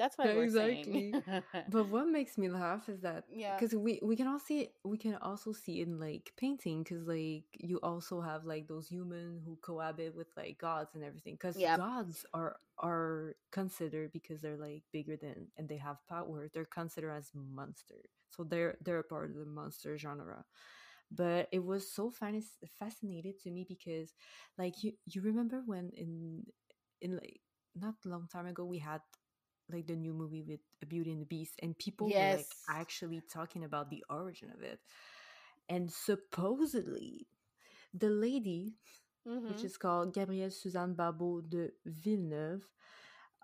That's 0.00 0.18
what 0.18 0.34
we're 0.34 0.48
exactly. 0.48 0.48
saying. 0.48 1.22
But 1.68 1.88
what 1.88 2.08
makes 2.08 2.38
me 2.38 2.48
laugh 2.48 2.88
is 2.88 3.00
that 3.02 3.24
yeah. 3.28 3.60
because 3.60 3.74
we 3.74 4.00
we 4.02 4.16
can 4.16 4.26
all 4.28 4.40
see 4.40 4.60
it, 4.62 4.74
we 4.84 4.98
can 4.98 5.16
also 5.16 5.52
see 5.52 5.80
in 5.82 6.00
like 6.00 6.32
painting 6.36 6.82
because 6.84 7.06
like 7.06 7.44
you 7.58 7.78
also 7.82 8.20
have 8.20 8.44
like 8.44 8.68
those 8.68 8.88
human 8.88 9.40
who 9.44 9.58
cohabit 9.62 10.14
with 10.16 10.28
like 10.36 10.58
gods 10.58 10.94
and 10.94 11.04
everything 11.04 11.34
because 11.34 11.62
Yeah. 11.62 11.76
gods 11.76 12.26
are 12.34 12.56
are 12.78 13.34
considered 13.52 14.12
because 14.12 14.40
they're 14.42 14.56
like 14.58 14.82
bigger 14.92 15.16
than 15.16 15.48
and 15.58 15.68
they 15.68 15.78
have 15.78 15.98
power 16.08 16.48
they're 16.54 16.64
considered 16.66 17.12
as 17.12 17.30
monster 17.34 17.96
so 18.30 18.44
they're 18.44 18.76
they're 18.82 19.00
a 19.00 19.04
part 19.04 19.30
of 19.30 19.36
the 19.36 19.44
monster 19.46 19.98
genre 19.98 20.44
but 21.10 21.48
it 21.52 21.64
was 21.64 21.90
so 21.92 22.10
fasc- 22.10 22.68
fascinated 22.78 23.38
to 23.40 23.50
me 23.50 23.64
because 23.68 24.14
like 24.58 24.82
you 24.82 24.92
you 25.06 25.22
remember 25.22 25.62
when 25.66 25.90
in 25.96 26.42
in 27.00 27.14
like 27.16 27.40
not 27.76 27.94
long 28.04 28.26
time 28.32 28.46
ago 28.46 28.64
we 28.64 28.78
had 28.78 29.00
like 29.72 29.86
the 29.86 29.96
new 29.96 30.12
movie 30.12 30.42
with 30.42 30.60
beauty 30.88 31.12
and 31.12 31.20
the 31.20 31.26
beast 31.26 31.54
and 31.62 31.78
people 31.78 32.14
were 32.18 32.28
like 32.28 32.56
actually 32.68 33.22
talking 33.32 33.64
about 33.64 33.90
the 33.90 34.04
origin 34.10 34.50
of 34.54 34.62
it. 34.62 34.80
And 35.68 35.90
supposedly 35.90 37.26
the 37.94 38.08
lady 38.10 38.74
which 39.46 39.64
hmm 39.64 39.64
is 39.64 39.76
called 39.76 40.12
gabrielle 40.14 40.50
suzanne 40.50 40.94
barbot 40.94 41.48
de 41.50 41.68
villeneuve 41.84 42.66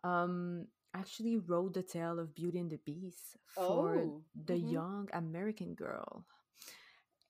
um 0.05 0.67
actually 0.95 1.37
wrote 1.37 1.75
the 1.75 1.83
tale 1.83 2.19
of 2.19 2.35
beauty 2.35 2.59
and 2.59 2.71
the 2.71 2.79
beast 2.85 3.37
for 3.47 4.05
Oh. 4.05 4.23
the 4.47 4.57
hmm 4.61 4.77
young 4.77 5.09
american 5.13 5.75
girl. 5.75 6.25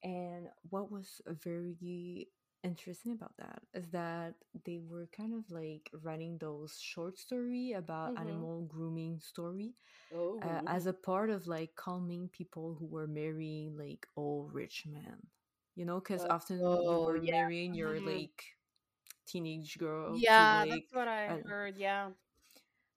And 0.03 0.49
what 0.69 0.91
was 0.91 1.21
very 1.27 2.29
interesting 2.67 3.13
about 3.13 3.37
that 3.37 3.61
is 3.73 3.89
that 3.89 4.35
they 4.65 4.79
were 4.79 5.07
kind 5.15 5.33
of 5.33 5.49
like 5.51 5.89
writing 6.03 6.37
those 6.39 6.79
short 6.81 7.17
story 7.19 7.73
about 7.73 8.11
hmm 8.11 8.17
animal 8.17 8.61
grooming 8.63 9.19
story 9.19 9.73
Oh. 10.11 10.43
uh, 10.43 10.61
as 10.67 10.87
a 10.87 10.93
part 10.93 11.29
of 11.29 11.47
like 11.47 11.75
calming 11.75 12.29
people 12.29 12.75
who 12.79 12.85
were 12.87 13.07
marrying 13.07 13.77
like 13.77 14.07
old 14.17 14.53
rich 14.53 14.85
men 14.87 15.17
you 15.75 15.85
know 15.85 15.99
because 15.99 16.25
often 16.29 16.81
you 16.89 16.99
Oh, 16.99 17.01
were 17.01 17.21
yeah. 17.21 17.31
marrying 17.31 17.73
your 17.73 17.99
hmm 17.99 18.01
like 18.01 18.43
teenage 19.27 19.77
girl 19.79 20.23
to 20.35 20.43
Yeah, 20.43 20.65
like 20.65 20.85
that's 20.85 20.93
what 20.93 21.07
I 21.07 21.37
heard. 21.45 21.77
Yeah. 21.77 22.11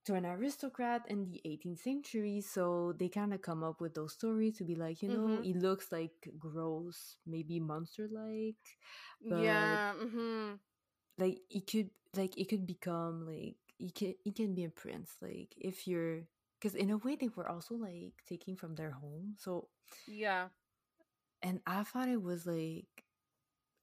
To 0.05 0.15
an 0.15 0.25
aristocrat 0.27 1.03
in 1.09 1.25
the 1.25 1.41
18th 1.45 1.81
century 1.81 2.41
so 2.41 2.95
they 2.99 3.09
kind 3.09 3.33
of 3.35 3.43
come 3.43 3.63
up 3.63 3.81
with 3.81 3.95
those 3.95 4.13
stories 4.15 4.57
to 4.57 4.65
be 4.65 4.75
like 4.75 5.03
you 5.03 5.09
know 5.09 5.29
hmm 5.29 5.41
he 5.41 5.53
looks 5.55 5.93
like 5.93 6.13
gross 6.39 7.17
maybe 7.27 7.61
monster 7.61 8.09
like 8.11 8.57
Yeah. 9.21 9.93
hmm 9.95 10.55
like 11.19 11.39
it 11.51 11.67
could 11.67 11.91
like 12.17 12.37
it 12.39 12.49
could 12.49 12.67
become 12.67 13.27
like 13.27 13.57
it 13.79 13.95
can 13.95 14.15
it 14.25 14.35
can 14.37 14.55
be 14.55 14.65
a 14.65 14.71
prince 14.71 15.13
like 15.21 15.55
if 15.59 15.87
you're 15.87 16.21
because 16.59 16.75
in 16.75 16.91
a 16.91 16.97
way 16.99 17.17
they 17.17 17.29
were 17.35 17.49
also 17.49 17.75
like 17.75 18.13
taking 18.29 18.57
from 18.57 18.75
their 18.75 18.91
home 18.91 19.35
so 19.39 19.69
Yeah. 20.07 20.49
and 21.43 21.61
i 21.67 21.83
thought 21.83 22.09
it 22.09 22.23
was 22.23 22.47
like 22.47 23.05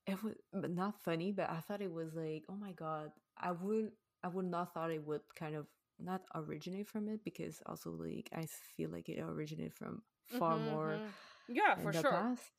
it 0.06 0.22
was 0.24 0.34
but 0.54 0.72
not 0.72 1.02
funny 1.02 1.32
but 1.32 1.50
i 1.50 1.60
thought 1.60 1.82
it 1.82 1.92
was 1.92 2.14
like 2.14 2.44
oh 2.50 2.56
my 2.56 2.72
god 2.74 3.12
i 3.38 3.52
would 3.52 3.92
i 4.24 4.28
would 4.28 4.46
not 4.46 4.74
thought 4.74 4.92
it 4.92 5.04
would 5.06 5.22
kind 5.36 5.56
of 5.56 5.66
not 6.00 6.22
originate 6.36 6.88
from 6.88 7.08
it 7.08 7.24
because 7.24 7.62
also 7.66 7.92
like 7.92 8.30
i 8.36 8.46
feel 8.76 8.90
like 8.90 9.10
it 9.10 9.20
originated 9.20 9.74
from 9.74 10.02
far 10.26 10.58
hmm 10.58 10.60
more 10.60 11.02
hmm 11.02 11.10
Yeah, 11.48 11.76
for 11.82 11.94
sure. 11.94 12.28
past. 12.28 12.52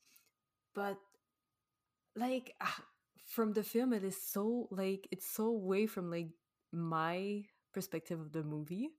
But 0.75 0.97
like 2.15 2.53
ah, 2.61 2.83
from 3.25 3.53
the 3.53 3.63
film 3.63 3.93
it 3.93 4.03
is 4.03 4.21
so 4.21 4.67
like 4.71 5.07
it's 5.11 5.27
so 5.29 5.45
away 5.47 5.85
from 5.87 6.09
like 6.11 6.29
my 6.71 7.43
perspective 7.73 8.19
of 8.19 8.31
the 8.31 8.43
movie. 8.43 8.89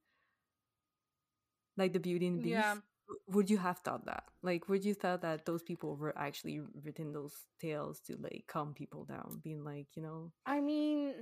Like 1.76 1.92
the 1.92 2.00
beauty 2.00 2.26
and 2.26 2.36
the 2.36 2.40
beast 2.42 2.76
Yeah. 2.76 2.80
Would 3.28 3.50
you 3.50 3.58
have 3.58 3.78
thought 3.80 4.06
that? 4.06 4.24
Like 4.42 4.68
would 4.68 4.84
you 4.84 4.94
thought 4.94 5.22
that 5.22 5.44
those 5.46 5.62
people 5.62 5.96
were 5.96 6.16
actually 6.16 6.60
written 6.84 7.12
those 7.12 7.34
tales 7.60 8.00
to 8.06 8.16
like 8.16 8.44
calm 8.48 8.72
people 8.74 9.04
down 9.04 9.40
being 9.42 9.64
like 9.64 9.88
you 9.96 10.02
know? 10.02 10.32
I 10.46 10.60
mean, 10.60 11.14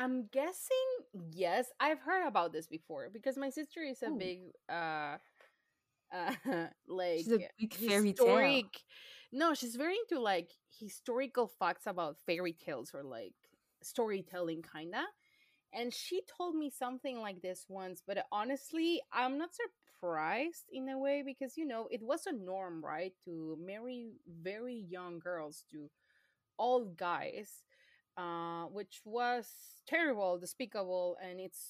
I'm 0.00 0.26
guessing 0.32 0.88
yes. 1.32 1.68
I've 1.80 2.00
heard 2.00 2.26
about 2.26 2.52
this 2.52 2.66
before 2.68 3.10
because 3.12 3.38
my 3.38 3.50
sister 3.50 3.82
is 3.82 4.02
a 4.02 4.10
Ooh. 4.10 4.18
big 4.18 4.40
uh 4.70 5.18
uh 6.12 6.34
like 6.88 7.28
she's 7.30 7.32
a 7.32 7.42
big 7.58 7.74
fairy 7.74 8.14
tale 8.14 8.70
no, 9.32 9.54
she's 9.54 9.76
very 9.76 9.96
into 9.98 10.22
like 10.22 10.50
historical 10.78 11.48
facts 11.48 11.86
about 11.86 12.18
fairy 12.26 12.52
tales 12.54 12.92
or 12.94 13.04
like 13.04 13.34
storytelling 13.82 14.62
kinda. 14.62 15.04
And 15.72 15.92
she 15.94 16.22
told 16.36 16.56
me 16.56 16.70
something 16.70 17.20
like 17.20 17.42
this 17.42 17.66
once, 17.68 18.02
but 18.06 18.26
honestly, 18.32 19.02
I'm 19.12 19.38
not 19.38 19.50
surprised 19.54 20.64
in 20.72 20.88
a 20.88 20.98
way 20.98 21.22
because 21.24 21.56
you 21.56 21.66
know, 21.66 21.88
it 21.90 22.02
was 22.02 22.26
a 22.26 22.32
norm, 22.32 22.84
right, 22.84 23.12
to 23.24 23.58
marry 23.60 24.12
very 24.42 24.74
young 24.74 25.18
girls 25.20 25.64
to 25.72 25.90
old 26.58 26.96
guys 26.96 27.64
uh, 28.20 28.64
which 28.66 29.00
was 29.04 29.46
terrible, 29.88 30.38
despicable, 30.38 31.16
and 31.22 31.40
it's 31.40 31.62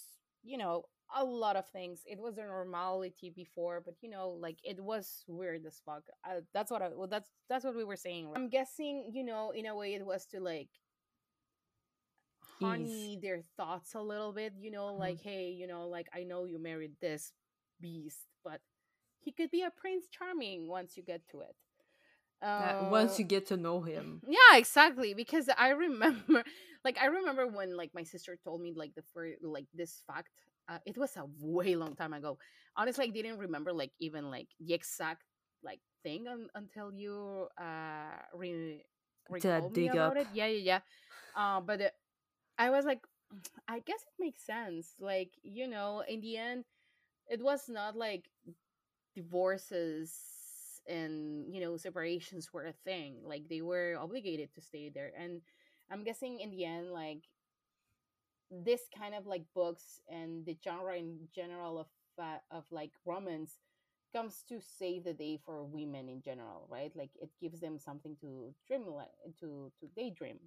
you 0.43 0.59
know 0.59 0.85
a 1.17 1.25
lot 1.25 1.57
of 1.57 1.69
things. 1.69 2.03
It 2.07 2.19
was 2.19 2.39
a 2.39 2.45
normality 2.45 3.31
before, 3.35 3.83
but 3.85 3.95
you 4.01 4.11
know, 4.11 4.31
like 4.31 4.59
it 4.65 4.81
was 4.81 5.25
weird 5.29 5.65
as 5.67 5.81
fuck. 5.85 6.03
Uh, 6.29 6.41
that's 6.55 6.71
what 6.71 6.83
I 6.83 6.89
well, 6.95 7.09
that's 7.09 7.31
that's 7.49 7.65
what 7.65 7.77
we 7.77 7.85
were 7.85 7.97
saying. 7.97 8.31
I'm 8.35 8.49
guessing, 8.49 9.11
you 9.13 9.25
know, 9.25 9.53
in 9.53 9.67
a 9.67 9.77
way, 9.77 9.95
it 9.95 10.05
was 10.05 10.27
to 10.27 10.41
like 10.41 10.69
ease 12.61 12.61
honey 12.61 13.19
their 13.21 13.43
thoughts 13.57 13.95
a 13.95 14.01
little 14.01 14.33
bit. 14.33 14.55
You 14.59 14.71
know, 14.71 14.95
like 14.95 15.21
hey, 15.21 15.51
you 15.51 15.67
know, 15.67 15.89
like 15.89 16.09
I 16.15 16.25
know 16.25 16.45
you 16.45 16.59
married 16.63 16.93
this 17.01 17.33
beast, 17.81 18.27
but 18.45 18.61
he 19.21 19.33
could 19.33 19.51
be 19.51 19.63
a 19.63 19.71
prince 19.71 20.07
charming 20.11 20.69
once 20.69 20.97
you 20.97 21.03
get 21.03 21.23
to 21.31 21.41
it. 21.41 21.57
Once 22.79 23.19
Uh, 23.19 23.19
you 23.19 23.25
get 23.25 23.47
to 23.47 23.57
know 23.57 23.81
him. 23.81 24.23
Yeah 24.27 24.57
exactly 24.59 25.15
because 25.15 25.49
i 25.57 25.71
remember 25.71 26.43
like 26.85 26.99
i 27.01 27.07
remember 27.07 27.47
when 27.47 27.77
like 27.77 27.91
my 27.95 28.03
sister 28.03 28.39
told 28.43 28.61
me 28.61 28.73
like 28.77 28.95
the 28.95 29.03
first 29.15 29.39
like 29.43 29.67
this 29.75 30.03
fact 30.07 30.29
uh, 30.69 30.79
it 30.87 30.97
was 30.97 31.17
a 31.17 31.25
way 31.41 31.75
long 31.77 31.95
time 31.97 32.13
ago. 32.13 32.39
Honestly 32.77 33.07
i 33.07 33.09
didn't 33.11 33.39
remember 33.39 33.73
like 33.73 33.93
even 34.01 34.31
like 34.31 34.49
the 34.61 34.75
exact 34.75 35.23
like 35.63 35.81
thing 36.03 36.27
un- 36.29 36.49
until 36.55 36.93
you 36.93 37.49
uh 37.61 38.19
re- 38.35 38.85
to 39.41 39.49
recall 39.49 39.71
me 39.71 39.89
about 39.89 40.17
up. 40.17 40.17
it. 40.17 40.29
Yeah 40.33 40.47
yeah 40.47 40.63
yeah. 40.65 40.81
Uh 41.35 41.61
but 41.61 41.81
uh, 41.81 41.91
i 42.59 42.71
was 42.71 42.85
like 42.85 43.01
i 43.69 43.81
guess 43.81 44.01
it 44.03 44.17
makes 44.21 44.45
sense 44.45 44.95
like 45.01 45.31
you 45.43 45.67
know 45.69 46.03
in 46.09 46.21
the 46.21 46.37
end 46.37 46.65
it 47.29 47.43
was 47.43 47.69
not 47.69 47.97
like 47.97 48.29
divorces 49.15 50.13
and 50.89 51.53
you 51.55 51.61
know 51.61 51.77
separations 51.77 52.53
were 52.53 52.67
a 52.67 52.73
thing 52.85 53.17
like 53.25 53.49
they 53.49 53.61
were 53.61 53.97
obligated 54.01 54.53
to 54.55 54.61
stay 54.61 54.91
there 54.93 55.13
and 55.19 55.41
i'm 55.91 56.05
guessing 56.05 56.41
in 56.41 56.51
the 56.51 56.65
end 56.65 56.91
like 56.91 57.23
this 58.51 58.83
kind 58.97 59.15
of 59.15 59.27
like 59.27 59.45
books 59.55 60.01
and 60.09 60.45
the 60.45 60.57
genre 60.63 60.97
in 60.97 61.19
general 61.35 61.79
of 61.79 61.87
uh, 62.19 62.39
of 62.51 62.65
like 62.71 62.91
romance 63.07 63.59
comes 64.13 64.43
to 64.49 64.61
save 64.61 65.05
the 65.05 65.15
day 65.15 65.39
for 65.45 65.65
women 65.65 66.09
in 66.09 66.21
general 66.21 66.67
right? 66.69 66.93
Like 66.97 67.11
it 67.21 67.31
gives 67.41 67.61
them 67.61 67.79
something 67.79 68.17
to 68.21 68.53
dream 68.67 68.87
like 68.87 69.09
to 69.41 69.71
to 69.81 69.87
daydream 69.97 70.39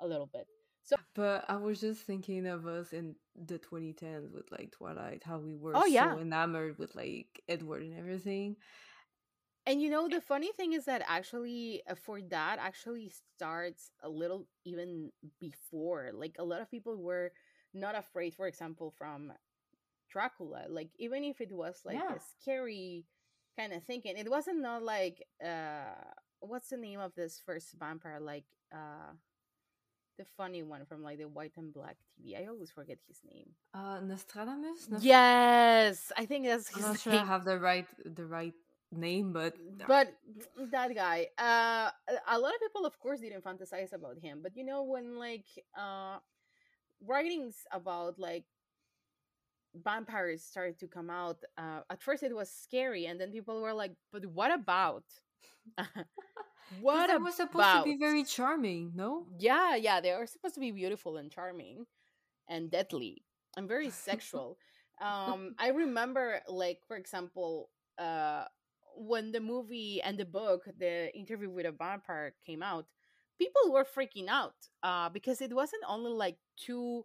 a 0.00 0.06
little 0.06 0.28
bit. 0.32 0.46
So 0.84 0.96
But 1.14 1.44
I 1.48 1.56
was 1.56 1.80
just 1.80 2.02
thinking 2.02 2.46
of 2.46 2.66
us 2.66 2.92
in 2.92 3.14
the 3.36 3.58
2010s 3.58 4.32
with 4.32 4.50
like 4.50 4.72
Twilight, 4.72 5.22
how 5.24 5.38
we 5.38 5.54
were 5.54 5.74
oh 5.76 5.86
so 5.86 6.18
enamored 6.18 6.78
with 6.78 6.94
like 6.94 7.42
Edward 7.48 7.82
and 7.82 7.98
everything. 7.98 8.56
And 9.66 9.80
you 9.80 9.90
know 9.90 10.08
the 10.08 10.20
funny 10.20 10.50
thing 10.52 10.72
is 10.72 10.84
that 10.86 11.02
actually 11.06 11.82
uh, 11.88 11.94
for 11.94 12.20
that 12.20 12.58
actually 12.60 13.10
starts 13.36 13.90
a 14.02 14.08
little 14.08 14.46
even 14.64 15.10
before 15.40 16.10
like 16.14 16.36
a 16.38 16.44
lot 16.44 16.60
of 16.60 16.70
people 16.70 16.96
were 16.96 17.32
not 17.74 17.94
afraid 17.96 18.34
for 18.34 18.46
example 18.46 18.92
from 18.96 19.32
dracula 20.10 20.64
like 20.68 20.90
even 20.98 21.24
if 21.24 21.40
it 21.40 21.52
was 21.52 21.80
like 21.84 21.98
Yeah. 21.98 22.16
a 22.16 22.20
scary 22.20 23.04
kind 23.58 23.72
of 23.72 23.82
thinking 23.84 24.16
it 24.16 24.30
wasn't 24.30 24.60
not 24.60 24.82
like 24.82 25.22
uh 25.44 25.94
what's 26.40 26.68
the 26.70 26.76
name 26.76 27.00
of 27.00 27.14
this 27.14 27.40
first 27.44 27.72
vampire 27.78 28.20
like 28.20 28.44
uh 28.72 29.12
the 30.18 30.24
funny 30.36 30.62
one 30.62 30.84
from 30.84 31.02
like 31.02 31.18
the 31.18 31.28
white 31.28 31.56
and 31.56 31.72
black 31.72 31.96
tv 32.12 32.38
i 32.40 32.46
always 32.46 32.70
forget 32.70 32.98
his 33.08 33.20
name 33.30 33.48
Uh, 33.74 34.00
Nostradamus? 34.00 34.88
Nos- 34.90 35.02
yes 35.04 36.12
i 36.16 36.24
think 36.26 36.46
that's 36.46 36.68
I'm 36.74 36.82
his 36.82 36.88
not 36.88 36.98
sure 37.00 37.12
I 37.14 37.24
have 37.24 37.44
the 37.44 37.58
right 37.58 37.86
the 38.04 38.24
right 38.26 38.54
name, 38.92 39.32
but 39.32 39.56
but 39.86 40.14
that 40.70 40.94
guy 40.94 41.26
uh 41.38 41.90
a 42.28 42.38
lot 42.38 42.54
of 42.54 42.60
people 42.60 42.86
of 42.86 42.98
course 42.98 43.20
didn't 43.20 43.44
fantasize 43.44 43.92
about 43.92 44.18
him 44.18 44.40
but 44.42 44.56
you 44.56 44.64
know 44.64 44.82
when 44.82 45.16
like 45.18 45.46
uh 45.76 46.18
writings 47.06 47.64
about 47.72 48.18
like 48.18 48.44
vampires 49.84 50.42
started 50.42 50.78
to 50.78 50.86
come 50.86 51.10
out 51.10 51.42
uh 51.56 51.80
at 51.90 52.02
first 52.02 52.22
it 52.22 52.34
was 52.34 52.50
scary 52.50 53.06
and 53.06 53.20
then 53.20 53.30
people 53.30 53.60
were 53.60 53.72
like 53.72 53.92
but 54.12 54.24
what 54.26 54.52
about?" 54.52 55.04
what 56.80 57.06
they 57.08 57.16
were 57.16 57.30
supposed 57.30 57.68
to 57.70 57.84
be 57.84 57.96
very 57.96 58.24
charming, 58.24 58.92
no? 58.94 59.26
yeah 59.38 59.76
yeah 59.76 60.00
they 60.00 60.10
are 60.10 60.26
supposed 60.26 60.54
to 60.54 60.60
be 60.60 60.70
beautiful 60.70 61.16
and 61.16 61.30
charming 61.30 61.86
and 62.48 62.70
deadly 62.70 63.22
and 63.56 63.68
very 63.68 63.90
sexual 64.08 64.58
um 65.00 65.54
i 65.58 65.68
remember 65.68 66.40
like 66.48 66.80
for 66.86 66.96
example 66.96 67.70
uh 67.98 68.44
when 68.96 69.32
the 69.32 69.40
movie 69.40 70.00
and 70.02 70.18
the 70.18 70.24
book 70.24 70.64
the 70.78 71.14
interview 71.16 71.50
with 71.50 71.66
a 71.66 71.72
vampire 71.72 72.34
came 72.46 72.62
out 72.62 72.86
people 73.38 73.72
were 73.72 73.84
freaking 73.84 74.28
out 74.28 74.54
uh 74.82 75.08
because 75.08 75.40
it 75.40 75.52
wasn't 75.54 75.82
only 75.88 76.12
like 76.12 76.36
two 76.56 77.04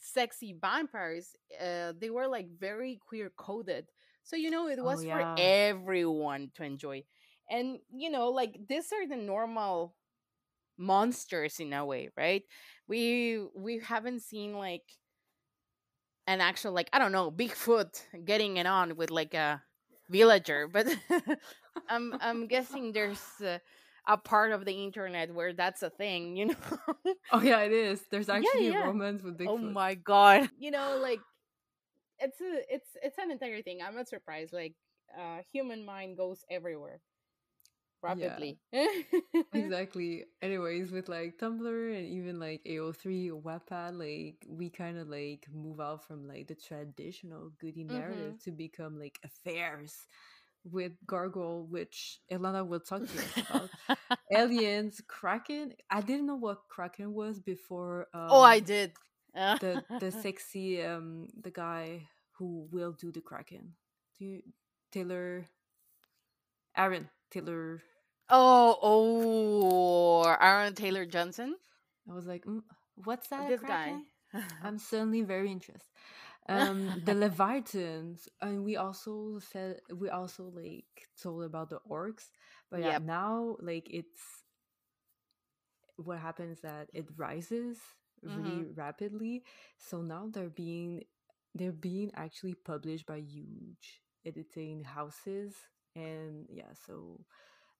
sexy 0.00 0.56
vampires 0.60 1.34
uh 1.60 1.92
they 1.98 2.10
were 2.10 2.28
like 2.28 2.48
very 2.58 3.00
queer 3.08 3.30
coded 3.36 3.86
so 4.22 4.36
you 4.36 4.50
know 4.50 4.68
it 4.68 4.78
Oh 4.80 4.84
was 4.84 5.04
for 5.04 5.34
everyone 5.38 6.50
to 6.56 6.64
enjoy. 6.64 7.04
And 7.48 7.78
you 7.94 8.10
know 8.10 8.30
like 8.30 8.58
these 8.68 8.92
are 8.92 9.06
the 9.06 9.16
normal 9.16 9.94
monsters 10.78 11.60
in 11.60 11.72
a 11.72 11.84
way 11.84 12.10
right? 12.16 12.42
We 12.88 13.46
we 13.54 13.78
haven't 13.80 14.20
seen 14.22 14.54
like 14.54 14.84
an 16.26 16.40
actual 16.40 16.72
like 16.72 16.88
i 16.92 16.98
don't 16.98 17.12
know 17.12 17.30
bigfoot 17.30 18.02
getting 18.24 18.56
it 18.56 18.66
on 18.66 18.96
with 18.96 19.10
like 19.10 19.34
a 19.34 19.62
villager 20.08 20.68
but 20.68 20.86
i'm 21.88 22.14
i'm 22.20 22.46
guessing 22.46 22.92
there's 22.92 23.22
uh, 23.44 23.58
a 24.06 24.16
part 24.16 24.52
of 24.52 24.64
the 24.64 24.72
internet 24.72 25.34
where 25.34 25.52
that's 25.52 25.82
a 25.82 25.90
thing 25.90 26.36
you 26.36 26.46
know? 26.46 26.54
Oh 27.32 27.40
yeah, 27.42 27.60
it 27.60 27.72
is. 27.72 28.00
There's 28.10 28.28
yeah 28.28 28.34
actually 28.34 28.68
a 28.68 28.72
yeah. 28.72 28.84
romance 28.86 29.22
with 29.22 29.40
oh 29.46 29.58
my 29.58 29.94
god. 29.94 30.48
You 30.58 30.70
know 30.70 30.98
like 31.02 31.20
it's 32.18 32.40
a 32.40 32.62
it's 32.72 32.90
it's 33.02 33.18
an 33.18 33.30
entire 33.30 33.62
thing. 33.62 33.80
I'm 33.82 33.96
not 33.96 34.08
surprised 34.08 34.52
like 34.52 34.74
uh 35.18 35.38
human 35.52 35.84
mind 35.84 36.16
goes 36.16 36.44
everywhere 36.50 37.00
Yeah, 38.04 38.38
rapidly 38.38 38.58
exactly. 39.52 40.24
Anyways, 40.42 40.90
with 40.90 41.08
like 41.08 41.38
Tumblr 41.38 41.96
and 41.96 42.06
even 42.06 42.38
like 42.38 42.62
AO3 42.64 43.30
or 43.30 43.40
Wattpad, 43.40 43.98
like 43.98 44.46
we 44.48 44.70
kind 44.70 44.98
of 44.98 45.08
like 45.08 45.46
move 45.52 45.80
out 45.80 46.06
from 46.06 46.26
like 46.28 46.48
the 46.48 46.54
traditional 46.54 47.50
goody 47.60 47.84
narrative 47.84 48.34
mm-hmm. 48.34 48.44
to 48.44 48.50
become 48.52 48.98
like 48.98 49.18
affairs 49.24 50.06
with 50.64 50.92
Gargoyle, 51.06 51.66
which 51.68 52.20
Elana 52.30 52.66
will 52.66 52.80
talk 52.80 53.02
to 53.06 53.18
us 53.18 53.44
about. 53.48 53.70
Aliens, 54.32 55.00
Kraken. 55.06 55.72
I 55.90 56.00
didn't 56.00 56.26
know 56.26 56.36
what 56.36 56.68
Kraken 56.68 57.14
was 57.14 57.40
before 57.40 58.08
oh 58.14 58.42
i 58.42 58.58
um 58.58 58.64
did 58.64 58.92
the 59.34 59.84
the 60.00 60.10
sexy 60.10 60.82
um 60.82 61.28
the 61.40 61.50
guy 61.50 62.08
who 62.38 62.68
will 62.70 62.92
do 62.92 63.12
the 63.12 63.20
Kraken. 63.20 63.74
Do 64.18 64.24
you 64.24 64.42
Taylor 64.92 65.46
Aaron 66.76 67.08
Taylor 67.30 67.82
Oh, 68.30 68.78
oh, 68.82 70.36
Aaron 70.40 70.74
Taylor 70.74 71.04
Johnson. 71.06 71.56
I 72.10 72.14
was 72.14 72.26
like, 72.26 72.44
mm, 72.44 72.62
what's 72.96 73.28
that? 73.28 73.54
This 73.56 73.62
guy. 73.62 74.02
I'm 74.62 74.78
suddenly 74.78 75.22
very 75.22 75.50
interested. 75.50 75.82
Um, 76.48 77.02
the 77.04 77.14
Leviathans, 77.14 78.28
and 78.40 78.64
we 78.64 78.76
also 78.76 79.38
said 79.40 79.80
we 79.94 80.08
also 80.08 80.44
like 80.54 81.08
told 81.20 81.44
about 81.44 81.70
the 81.70 81.80
orcs, 81.90 82.30
but 82.70 82.82
yeah, 82.82 82.98
yep. 82.98 83.02
now 83.02 83.56
like 83.60 83.88
it's 83.90 84.42
what 85.96 86.18
happens 86.18 86.60
that 86.60 86.88
it 86.92 87.06
rises 87.16 87.78
really 88.22 88.64
hmm 88.64 88.74
rapidly. 88.74 89.42
So 89.78 90.00
now 90.02 90.28
they're 90.30 90.50
being 90.50 91.02
they're 91.54 91.72
being 91.72 92.10
actually 92.14 92.54
published 92.54 93.06
by 93.06 93.18
huge 93.18 94.02
editing 94.26 94.84
houses, 94.84 95.54
and 95.96 96.46
yeah, 96.50 96.74
so 96.86 97.20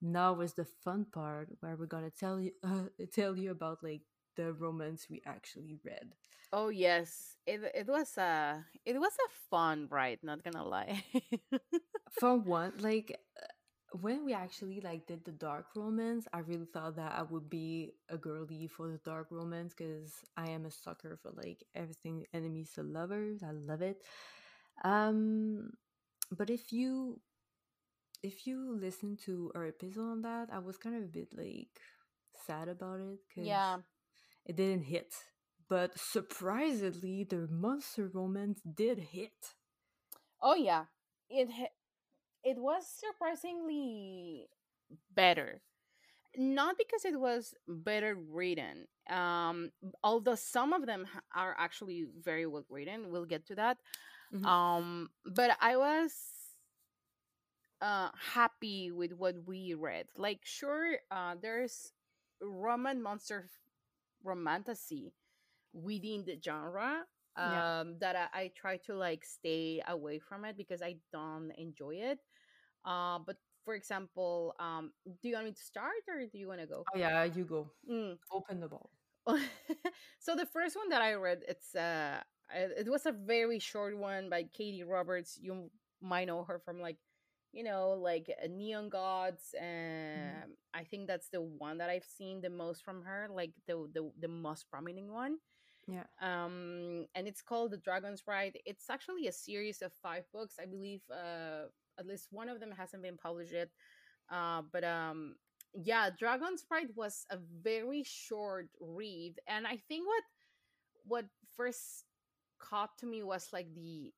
now 0.02 0.40
is 0.40 0.54
the 0.54 0.66
fun 0.84 1.06
part 1.12 1.48
where 1.60 1.76
we're 1.76 1.86
gonna 1.86 2.10
tell 2.10 2.40
you 2.40 2.52
uh, 2.64 2.84
tell 3.14 3.36
you 3.36 3.52
about 3.52 3.82
like 3.84 4.02
the 4.36 4.52
romance 4.54 5.08
we 5.10 5.22
actually 5.26 5.78
read. 5.84 6.14
Oh 6.52 6.68
yes, 6.70 7.36
it 7.46 7.60
it 7.74 7.88
was 7.88 8.16
a 8.18 8.64
it 8.86 8.98
was 8.98 9.12
a 9.14 9.30
fun 9.50 9.88
ride. 9.90 10.20
Not 10.22 10.42
gonna 10.44 10.64
lie. 10.64 11.04
For 12.10 12.36
one, 12.36 12.72
like 12.78 13.18
uh, 13.42 13.46
when 14.00 14.24
we 14.24 14.32
actually 14.34 14.80
like 14.80 15.06
did 15.06 15.24
the 15.24 15.32
dark 15.32 15.66
romance, 15.76 16.26
I 16.32 16.38
really 16.40 16.66
thought 16.66 16.96
that 16.96 17.12
I 17.12 17.22
would 17.22 17.50
be 17.50 17.92
a 18.08 18.16
girly 18.18 18.66
for 18.68 18.88
the 18.88 18.98
dark 19.04 19.28
romance 19.30 19.74
because 19.76 20.12
I 20.36 20.50
am 20.50 20.66
a 20.66 20.70
sucker 20.70 21.18
for 21.22 21.32
like 21.32 21.64
everything 21.74 22.26
enemies 22.32 22.72
to 22.74 22.82
lovers. 22.82 23.42
I 23.42 23.52
love 23.52 23.82
it. 23.82 24.02
Um, 24.84 25.72
but 26.36 26.50
if 26.50 26.72
you 26.72 27.20
if 28.22 28.46
you 28.46 28.76
listen 28.80 29.16
to 29.26 29.50
our 29.54 29.66
episode 29.66 30.10
on 30.10 30.22
that, 30.22 30.48
I 30.52 30.58
was 30.58 30.76
kind 30.76 30.96
of 30.96 31.02
a 31.02 31.06
bit 31.06 31.28
like 31.36 31.80
sad 32.46 32.68
about 32.68 33.00
it 33.00 33.18
because 33.28 33.46
yeah. 33.46 33.78
it 34.44 34.56
didn't 34.56 34.84
hit. 34.84 35.14
But 35.68 35.98
surprisingly, 35.98 37.24
the 37.24 37.48
monster 37.50 38.08
romance 38.12 38.60
did 38.62 38.98
hit. 38.98 39.54
Oh 40.40 40.54
yeah. 40.54 40.84
It 41.28 41.48
it 42.44 42.58
was 42.58 42.84
surprisingly 42.86 44.48
better. 45.14 45.62
Not 46.36 46.76
because 46.78 47.04
it 47.04 47.18
was 47.18 47.54
better 47.66 48.14
written. 48.14 48.86
Um, 49.08 49.70
although 50.04 50.34
some 50.34 50.72
of 50.72 50.86
them 50.86 51.06
are 51.34 51.56
actually 51.58 52.06
very 52.22 52.46
well 52.46 52.66
written. 52.68 53.10
We'll 53.10 53.24
get 53.24 53.46
to 53.46 53.54
that. 53.56 53.78
Mhm. 54.32 54.44
Um, 54.44 55.10
but 55.24 55.56
I 55.60 55.76
was 55.76 56.12
uh 57.80 58.08
happy 58.34 58.90
with 58.90 59.12
what 59.12 59.34
we 59.46 59.74
read 59.74 60.06
like 60.16 60.40
sure 60.44 60.96
uh 61.10 61.34
there's 61.40 61.92
roman 62.40 63.02
monster 63.02 63.46
romantasy 64.24 65.12
within 65.72 66.24
the 66.24 66.38
genre 66.42 67.02
Yeah. 67.42 67.62
um 67.80 67.96
that 68.00 68.16
I, 68.34 68.40
I 68.40 68.50
try 68.56 68.76
to 68.86 68.94
like 68.94 69.24
stay 69.24 69.82
away 69.86 70.18
from 70.18 70.44
it 70.44 70.56
because 70.56 70.82
i 70.82 70.96
don't 71.12 71.52
enjoy 71.58 71.96
it 71.96 72.18
uh 72.84 73.18
but 73.18 73.36
for 73.64 73.74
example 73.74 74.54
um 74.58 74.92
do 75.22 75.28
you 75.28 75.34
want 75.34 75.46
me 75.46 75.52
to 75.52 75.62
start 75.62 76.02
or 76.08 76.26
do 76.30 76.38
you 76.38 76.48
want 76.48 76.60
to 76.60 76.66
go 76.66 76.86
Oh 76.94 76.98
yeah, 76.98 77.24
you 77.24 77.44
go. 77.44 77.70
Mm. 77.88 78.18
Open 78.30 78.60
the 78.60 78.68
ball. 78.68 78.90
so 80.18 80.34
the 80.34 80.46
first 80.46 80.76
one 80.76 80.88
that 80.88 81.02
i 81.02 81.14
read 81.14 81.40
it's 81.48 81.74
uh 81.74 82.18
it 82.54 82.88
was 82.88 83.06
a 83.06 83.12
very 83.12 83.58
short 83.58 83.96
one 83.96 84.28
by 84.28 84.42
katee 84.42 84.84
roberts 84.86 85.38
you 85.40 85.70
might 86.00 86.26
know 86.26 86.44
her 86.44 86.58
from 86.58 86.80
like 86.80 86.96
you 87.52 87.62
know 87.64 87.92
like 87.92 88.30
uh, 88.42 88.46
neon 88.48 88.88
gods 88.88 89.54
and 89.60 90.52
i 90.74 90.84
think 90.84 91.06
that's 91.06 91.28
the 91.30 91.40
one 91.40 91.78
that 91.78 91.88
i've 91.90 92.04
seen 92.04 92.40
the 92.40 92.50
most 92.50 92.84
from 92.84 93.02
her 93.02 93.28
like 93.30 93.52
the 93.66 93.88
the, 93.94 94.10
the 94.20 94.28
most 94.28 94.68
prominent 94.70 95.10
one 95.12 95.38
Yeah. 95.88 96.06
Um, 96.20 97.06
and 97.14 97.28
it's 97.28 97.42
called 97.42 97.70
The 97.70 97.78
Dragon's 97.78 98.26
Ride. 98.26 98.58
It's 98.66 98.90
actually 98.90 99.28
a 99.28 99.32
series 99.32 99.82
of 99.82 99.92
five 100.02 100.24
books. 100.32 100.58
I 100.58 100.66
believe 100.66 101.02
uh, 101.10 101.70
at 101.98 102.06
least 102.06 102.28
one 102.30 102.48
of 102.50 102.58
them 102.58 102.72
hasn't 102.74 103.02
been 103.02 103.16
published 103.16 103.52
yet. 103.54 103.70
Uh, 104.30 104.62
but 104.72 104.82
um, 104.84 105.36
yeah, 105.74 106.10
Dragon's 106.10 106.64
Ride 106.70 106.90
was 106.96 107.24
a 107.30 107.38
very 107.62 108.02
short 108.02 108.68
read, 108.80 109.38
and 109.46 109.66
I 109.66 109.76
think 109.88 110.06
what 110.06 110.24
what 111.06 111.26
first 111.56 112.04
caught 112.58 112.98
to 112.98 113.06
me 113.06 113.22
was 113.22 113.48
like 113.52 113.72
the 113.74 114.12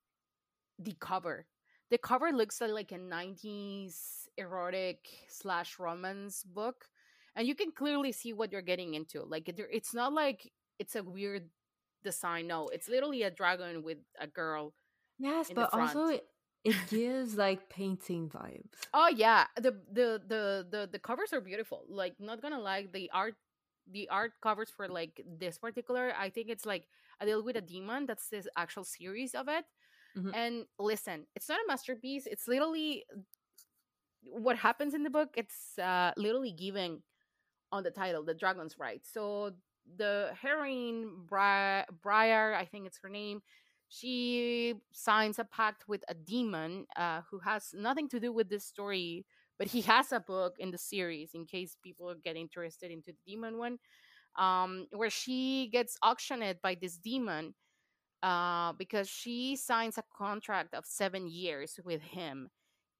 the 0.78 0.94
cover. 1.00 1.46
The 1.90 1.98
cover 1.98 2.32
looks 2.32 2.60
like 2.60 2.92
a 2.92 2.98
90s 2.98 4.28
erotic 4.36 4.98
slash 5.28 5.78
romance 5.78 6.44
book, 6.44 6.84
and 7.34 7.46
you 7.46 7.54
can 7.54 7.72
clearly 7.72 8.12
see 8.12 8.32
what 8.32 8.52
you're 8.52 8.62
getting 8.62 8.94
into. 8.94 9.22
Like 9.22 9.48
it's 9.48 9.94
not 9.94 10.12
like 10.12 10.50
it's 10.78 10.96
a 10.96 11.02
weird 11.02 11.48
design. 12.04 12.46
No, 12.46 12.68
it's 12.68 12.88
literally 12.88 13.22
a 13.22 13.30
dragon 13.30 13.82
with 13.82 13.98
a 14.20 14.26
girl. 14.26 14.74
Yes, 15.18 15.50
but 15.54 15.72
also 15.72 16.06
it, 16.08 16.26
gives 16.90 17.36
like 17.36 17.68
painting 17.68 18.28
vibes. 18.28 18.86
Oh 18.92 19.08
yeah, 19.08 19.46
the, 19.56 19.72
the 19.92 20.20
the 20.26 20.66
the 20.70 20.88
the 20.92 20.98
covers 20.98 21.32
are 21.32 21.40
beautiful. 21.40 21.84
Like 21.88 22.14
not 22.20 22.42
gonna 22.42 22.60
lie, 22.60 22.86
the 22.92 23.10
art 23.12 23.34
the 23.90 24.08
art 24.10 24.32
covers 24.42 24.70
for 24.70 24.88
like 24.88 25.22
this 25.26 25.58
particular. 25.58 26.12
I 26.18 26.30
think 26.30 26.48
it's 26.48 26.66
like 26.66 26.86
a 27.20 27.26
little 27.26 27.42
with 27.42 27.56
a 27.56 27.60
demon. 27.60 28.06
That's 28.06 28.28
the 28.28 28.44
actual 28.56 28.84
series 28.84 29.34
of 29.34 29.48
it. 29.48 29.64
Mm-hmm. 30.16 30.30
And 30.34 30.64
listen, 30.78 31.26
it's 31.36 31.48
not 31.48 31.58
a 31.60 31.68
masterpiece. 31.68 32.26
It's 32.26 32.48
literally 32.48 33.04
what 34.22 34.56
happens 34.56 34.94
in 34.94 35.02
the 35.02 35.10
book. 35.10 35.30
It's 35.36 35.78
uh, 35.78 36.12
literally 36.16 36.52
given 36.52 37.02
on 37.72 37.82
the 37.82 37.90
title, 37.90 38.24
"The 38.24 38.34
Dragon's 38.34 38.78
Right. 38.78 39.00
So 39.06 39.52
the 39.96 40.30
heroine 40.40 41.24
Bri- 41.26 41.84
Briar, 42.02 42.54
I 42.54 42.64
think 42.64 42.86
it's 42.86 42.98
her 43.02 43.08
name, 43.08 43.40
she 43.88 44.74
signs 44.92 45.38
a 45.38 45.44
pact 45.44 45.88
with 45.88 46.04
a 46.08 46.14
demon 46.14 46.86
uh, 46.96 47.22
who 47.30 47.38
has 47.40 47.70
nothing 47.74 48.08
to 48.10 48.20
do 48.20 48.32
with 48.32 48.50
this 48.50 48.64
story, 48.64 49.24
but 49.58 49.68
he 49.68 49.80
has 49.82 50.12
a 50.12 50.20
book 50.20 50.56
in 50.58 50.70
the 50.70 50.78
series 50.78 51.30
in 51.34 51.46
case 51.46 51.76
people 51.82 52.14
get 52.22 52.36
interested 52.36 52.90
into 52.90 53.12
the 53.12 53.18
demon 53.26 53.58
one, 53.58 53.78
um, 54.38 54.86
where 54.92 55.10
she 55.10 55.68
gets 55.72 55.96
auctioned 56.02 56.56
by 56.62 56.76
this 56.80 56.96
demon 56.98 57.54
uh, 58.22 58.72
because 58.72 59.08
she 59.08 59.56
signs 59.56 59.98
a 59.98 60.04
contract 60.16 60.74
of 60.74 60.84
seven 60.86 61.28
years 61.28 61.78
with 61.84 62.02
him. 62.02 62.50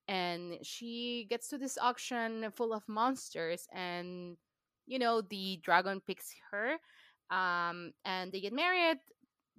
And 0.06 0.58
she 0.62 1.26
gets 1.28 1.48
to 1.48 1.58
this 1.58 1.76
auction 1.76 2.50
full 2.56 2.72
of 2.72 2.82
monsters 2.88 3.66
and 3.74 4.36
you 4.86 4.98
know 4.98 5.20
the 5.20 5.60
dragon 5.62 6.00
picks 6.06 6.34
her 6.50 6.76
um, 7.30 7.92
and 8.06 8.32
they 8.32 8.40
get 8.40 8.54
married 8.54 8.96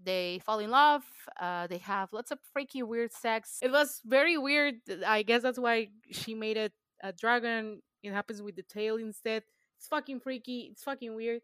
they 0.04 0.39
fall 0.43 0.60
in 0.60 0.72
love 0.72 1.04
uh, 1.39 1.67
they 1.67 1.78
have 1.78 2.12
lots 2.13 2.32
of 2.32 2.39
freaky 2.52 2.82
weird 2.82 3.13
sex. 3.13 3.60
It 3.62 3.72
was 3.72 4.02
very 4.06 4.38
weird 4.38 4.76
i 5.06 5.22
guess 5.22 5.43
that's 5.43 5.60
why 5.60 5.89
she 6.12 6.34
made 6.34 6.58
it 6.58 6.74
a 7.04 7.13
dragon. 7.13 7.82
It 8.04 8.12
happens 8.12 8.41
with 8.41 8.56
the 8.56 8.63
tail 8.63 8.98
instead. 8.98 9.43
It's 9.78 9.88
fucking 9.88 10.19
freaky 10.22 10.69
it's 10.72 10.84
fucking 10.84 11.15
weird. 11.15 11.41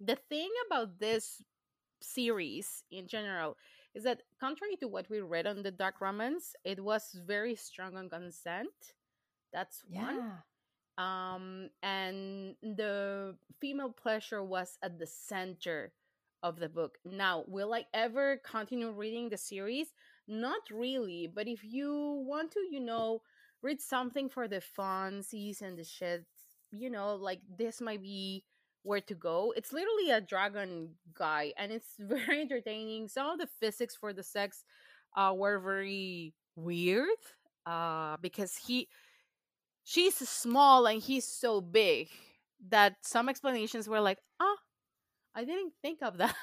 The 0.00 0.16
thing 0.28 0.48
about 0.66 0.98
this 0.98 1.42
series 2.00 2.82
in 2.90 3.06
general 3.06 3.56
is 3.94 4.04
that 4.04 4.22
contrary 4.40 4.76
to 4.76 4.88
what 4.88 5.08
we 5.10 5.20
read 5.20 5.46
on 5.46 5.62
the 5.62 5.70
dark 5.70 6.00
romance 6.00 6.54
it 6.64 6.82
was 6.82 7.16
very 7.26 7.54
strong 7.54 7.96
on 7.96 8.08
consent 8.08 8.94
that's 9.52 9.82
yeah. 9.88 10.04
one 10.04 10.32
um, 10.98 11.70
and 11.80 12.56
the 12.60 13.36
female 13.60 13.90
pleasure 13.90 14.42
was 14.42 14.76
at 14.82 14.98
the 14.98 15.06
center 15.06 15.92
of 16.42 16.58
the 16.58 16.68
book. 16.68 16.98
Now, 17.04 17.44
will 17.46 17.72
I 17.72 17.84
ever 17.94 18.40
continue 18.44 18.90
reading 18.90 19.28
the 19.28 19.36
series? 19.36 19.92
Not 20.26 20.62
really, 20.70 21.30
but 21.32 21.46
if 21.46 21.64
you 21.64 22.24
want 22.26 22.50
to, 22.52 22.60
you 22.70 22.80
know, 22.80 23.22
read 23.62 23.80
something 23.80 24.28
for 24.28 24.48
the 24.48 24.60
funsies 24.78 25.62
and 25.62 25.78
the 25.78 25.84
shit, 25.84 26.24
you 26.72 26.90
know, 26.90 27.14
like 27.14 27.40
this 27.56 27.80
might 27.80 28.02
be 28.02 28.44
where 28.88 29.02
to 29.02 29.14
go. 29.14 29.52
It's 29.56 29.72
literally 29.72 30.10
a 30.10 30.20
dragon 30.20 30.94
guy, 31.14 31.52
and 31.58 31.70
it's 31.70 31.94
very 31.98 32.40
entertaining. 32.40 33.08
Some 33.08 33.28
of 33.28 33.38
the 33.38 33.48
physics 33.60 33.94
for 33.94 34.12
the 34.12 34.22
sex 34.22 34.64
uh, 35.16 35.32
were 35.36 35.58
very 35.60 36.34
weird 36.56 37.22
uh, 37.66 38.16
because 38.20 38.56
he 38.56 38.88
she's 39.84 40.16
small 40.16 40.86
and 40.86 41.02
he's 41.02 41.26
so 41.26 41.60
big 41.60 42.08
that 42.68 42.96
some 43.02 43.28
explanations 43.28 43.88
were 43.88 44.00
like, 44.00 44.18
ah, 44.40 44.56
I 45.38 45.44
didn't 45.44 45.72
think 45.80 46.02
of 46.02 46.18
that. 46.18 46.34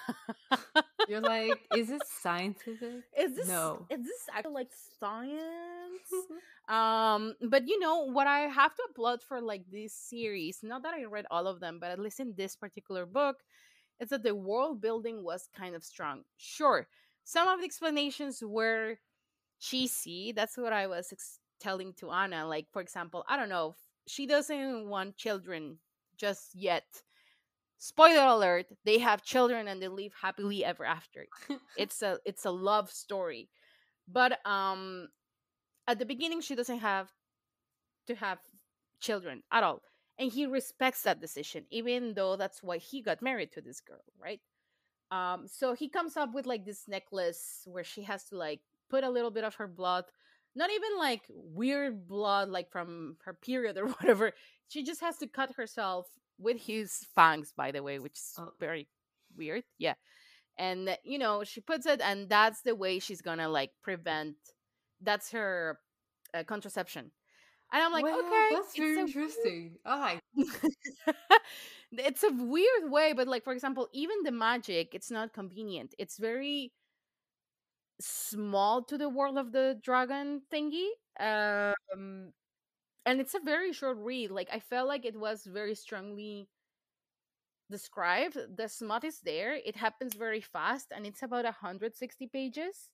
You're 1.09 1.19
like, 1.19 1.59
is 1.75 1.89
this 1.89 2.01
scientific? 2.21 3.03
Is 3.19 3.35
this 3.35 3.47
no? 3.49 3.85
Is 3.89 3.99
this 3.99 4.23
actually 4.33 4.53
like 4.53 4.71
science? 4.97 6.07
um, 6.69 7.35
but 7.49 7.67
you 7.67 7.77
know 7.77 8.09
what 8.09 8.25
I 8.25 8.47
have 8.47 8.73
to 8.73 8.83
applaud 8.89 9.21
for 9.21 9.41
like 9.41 9.65
this 9.69 9.93
series, 9.93 10.59
not 10.63 10.81
that 10.83 10.93
I 10.93 11.03
read 11.03 11.25
all 11.29 11.45
of 11.45 11.59
them, 11.59 11.77
but 11.81 11.91
at 11.91 11.99
least 11.99 12.21
in 12.21 12.35
this 12.37 12.55
particular 12.55 13.05
book, 13.05 13.43
is 13.99 14.09
that 14.09 14.23
the 14.23 14.33
world 14.33 14.79
building 14.79 15.25
was 15.25 15.49
kind 15.53 15.75
of 15.75 15.83
strong. 15.83 16.23
Sure, 16.37 16.87
some 17.25 17.49
of 17.49 17.59
the 17.59 17.65
explanations 17.65 18.41
were 18.41 18.95
cheesy. 19.59 20.31
That's 20.31 20.55
what 20.55 20.71
I 20.71 20.87
was 20.87 21.11
ex- 21.11 21.39
telling 21.59 21.91
to 21.95 22.11
Anna, 22.11 22.47
like, 22.47 22.67
for 22.71 22.81
example, 22.81 23.25
I 23.27 23.35
don't 23.35 23.49
know, 23.49 23.75
she 24.07 24.25
doesn't 24.25 24.87
want 24.87 25.17
children 25.17 25.79
just 26.15 26.55
yet. 26.55 26.85
Spoiler 27.77 28.25
alert, 28.25 28.67
they 28.85 28.99
have 28.99 29.23
children 29.23 29.67
and 29.67 29.81
they 29.81 29.87
live 29.87 30.13
happily 30.21 30.63
ever 30.63 30.85
after. 30.85 31.27
it's 31.77 32.01
a 32.01 32.19
it's 32.25 32.45
a 32.45 32.51
love 32.51 32.91
story. 32.91 33.49
But 34.07 34.45
um 34.45 35.09
at 35.87 35.99
the 35.99 36.05
beginning 36.05 36.41
she 36.41 36.55
doesn't 36.55 36.79
have 36.79 37.11
to 38.07 38.15
have 38.15 38.39
children 38.99 39.43
at 39.51 39.63
all. 39.63 39.81
And 40.17 40.31
he 40.31 40.45
respects 40.45 41.01
that 41.03 41.19
decision, 41.19 41.65
even 41.71 42.13
though 42.13 42.37
that's 42.37 42.63
why 42.63 42.77
he 42.77 43.01
got 43.01 43.21
married 43.21 43.51
to 43.53 43.61
this 43.61 43.81
girl, 43.81 44.03
right? 44.17 44.39
Um, 45.11 45.47
so 45.47 45.73
he 45.73 45.89
comes 45.89 46.15
up 46.15 46.33
with 46.33 46.45
like 46.45 46.65
this 46.65 46.87
necklace 46.87 47.61
where 47.65 47.83
she 47.83 48.03
has 48.03 48.23
to 48.25 48.37
like 48.37 48.61
put 48.89 49.03
a 49.03 49.09
little 49.09 49.31
bit 49.31 49.43
of 49.43 49.55
her 49.55 49.67
blood 49.67 50.05
not 50.55 50.69
even 50.71 50.97
like 50.97 51.23
weird 51.29 52.07
blood 52.07 52.49
like 52.49 52.71
from 52.71 53.17
her 53.25 53.33
period 53.33 53.77
or 53.77 53.87
whatever 53.99 54.31
she 54.67 54.83
just 54.83 55.01
has 55.01 55.17
to 55.17 55.27
cut 55.27 55.53
herself 55.55 56.07
with 56.39 56.61
his 56.61 57.05
fangs 57.15 57.53
by 57.55 57.71
the 57.71 57.81
way 57.81 57.99
which 57.99 58.13
is 58.13 58.33
oh. 58.37 58.51
very 58.59 58.87
weird 59.37 59.63
yeah 59.77 59.93
and 60.57 60.97
you 61.03 61.17
know 61.17 61.43
she 61.43 61.61
puts 61.61 61.85
it 61.85 62.01
and 62.01 62.29
that's 62.29 62.61
the 62.61 62.75
way 62.75 62.99
she's 62.99 63.21
gonna 63.21 63.49
like 63.49 63.71
prevent 63.81 64.35
that's 65.01 65.31
her 65.31 65.79
uh, 66.33 66.43
contraception 66.43 67.11
and 67.73 67.83
i'm 67.83 67.91
like 67.91 68.05
okay 68.05 68.49
that's 68.51 68.77
very 68.77 68.99
interesting 68.99 69.75
it's 71.91 72.23
a 72.23 72.31
weird 72.31 72.91
way 72.91 73.13
but 73.13 73.27
like 73.27 73.43
for 73.43 73.53
example 73.53 73.87
even 73.93 74.15
the 74.23 74.31
magic 74.31 74.89
it's 74.93 75.11
not 75.11 75.33
convenient 75.33 75.93
it's 75.97 76.17
very 76.17 76.71
small 77.99 78.83
to 78.83 78.97
the 78.97 79.09
world 79.09 79.37
of 79.37 79.51
the 79.51 79.79
dragon 79.83 80.41
thingy. 80.53 80.87
Um, 81.19 82.33
and 83.05 83.19
it's 83.19 83.35
a 83.35 83.39
very 83.39 83.73
short 83.73 83.97
read. 83.99 84.31
Like 84.31 84.49
I 84.51 84.59
felt 84.59 84.87
like 84.87 85.05
it 85.05 85.17
was 85.19 85.45
very 85.45 85.75
strongly 85.75 86.47
described. 87.69 88.37
The 88.57 88.67
smut 88.69 89.03
is 89.03 89.19
there. 89.21 89.55
It 89.55 89.75
happens 89.75 90.13
very 90.13 90.41
fast, 90.41 90.87
and 90.95 91.05
it's 91.05 91.23
about 91.23 91.45
160 91.45 92.27
pages. 92.27 92.89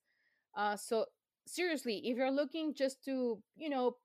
Uh, 0.56 0.76
so 0.76 1.06
seriously, 1.48 2.02
if 2.06 2.18
you're 2.18 2.32
looking 2.32 2.74
just 2.74 3.04
to, 3.06 3.42
you 3.56 3.70
know, 3.70 3.98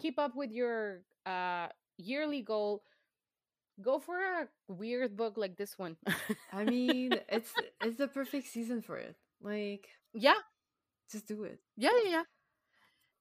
keep 0.00 0.18
up 0.18 0.36
with 0.36 0.50
your 0.52 1.02
uh 1.26 1.68
yearly 1.98 2.42
goal, 2.42 2.82
go 3.82 3.98
for 3.98 4.18
a 4.18 4.48
weird 4.68 5.16
book 5.16 5.34
like 5.36 5.56
this 5.56 5.78
one. 5.78 5.96
I 6.52 6.64
mean, 6.64 7.18
it's 7.28 7.52
it's 7.82 7.96
the 7.96 8.08
perfect 8.08 8.48
season 8.48 8.82
for 8.82 8.96
it. 8.98 9.16
Like, 9.40 9.88
yeah, 10.14 10.40
just 11.10 11.26
do 11.28 11.44
it. 11.44 11.60
Yeah, 11.76 11.90
yeah, 12.04 12.10
yeah. 12.10 12.22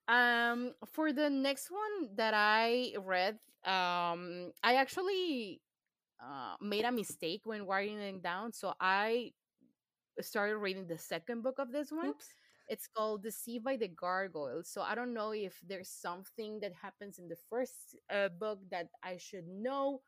Um, 0.07 0.73
for 0.93 1.11
the 1.13 1.29
next 1.29 1.71
one 1.71 2.15
that 2.15 2.33
I 2.35 2.93
read, 2.99 3.39
um, 3.65 4.51
I 4.63 4.75
actually 4.77 5.61
uh 6.21 6.55
made 6.61 6.85
a 6.85 6.91
mistake 6.91 7.41
when 7.45 7.65
writing 7.67 7.99
it 7.99 8.21
down, 8.23 8.53
so 8.53 8.73
I 8.79 9.33
started 10.21 10.57
reading 10.57 10.87
the 10.87 10.97
second 10.97 11.43
book 11.43 11.59
of 11.59 11.71
this 11.71 11.91
one. 11.91 12.11
Oops. 12.11 12.33
It's 12.67 12.87
called 12.87 13.23
Deceived 13.23 13.63
by 13.65 13.77
the 13.77 13.87
Gargoyle. 13.89 14.63
So 14.63 14.81
I 14.81 14.95
don't 14.95 15.13
know 15.13 15.31
if 15.31 15.59
there's 15.67 15.89
something 15.89 16.59
that 16.61 16.73
happens 16.73 17.19
in 17.19 17.27
the 17.27 17.37
first 17.49 17.95
uh, 18.09 18.29
book 18.29 18.59
that 18.71 18.87
I 19.03 19.17
should 19.17 19.47
know. 19.47 20.01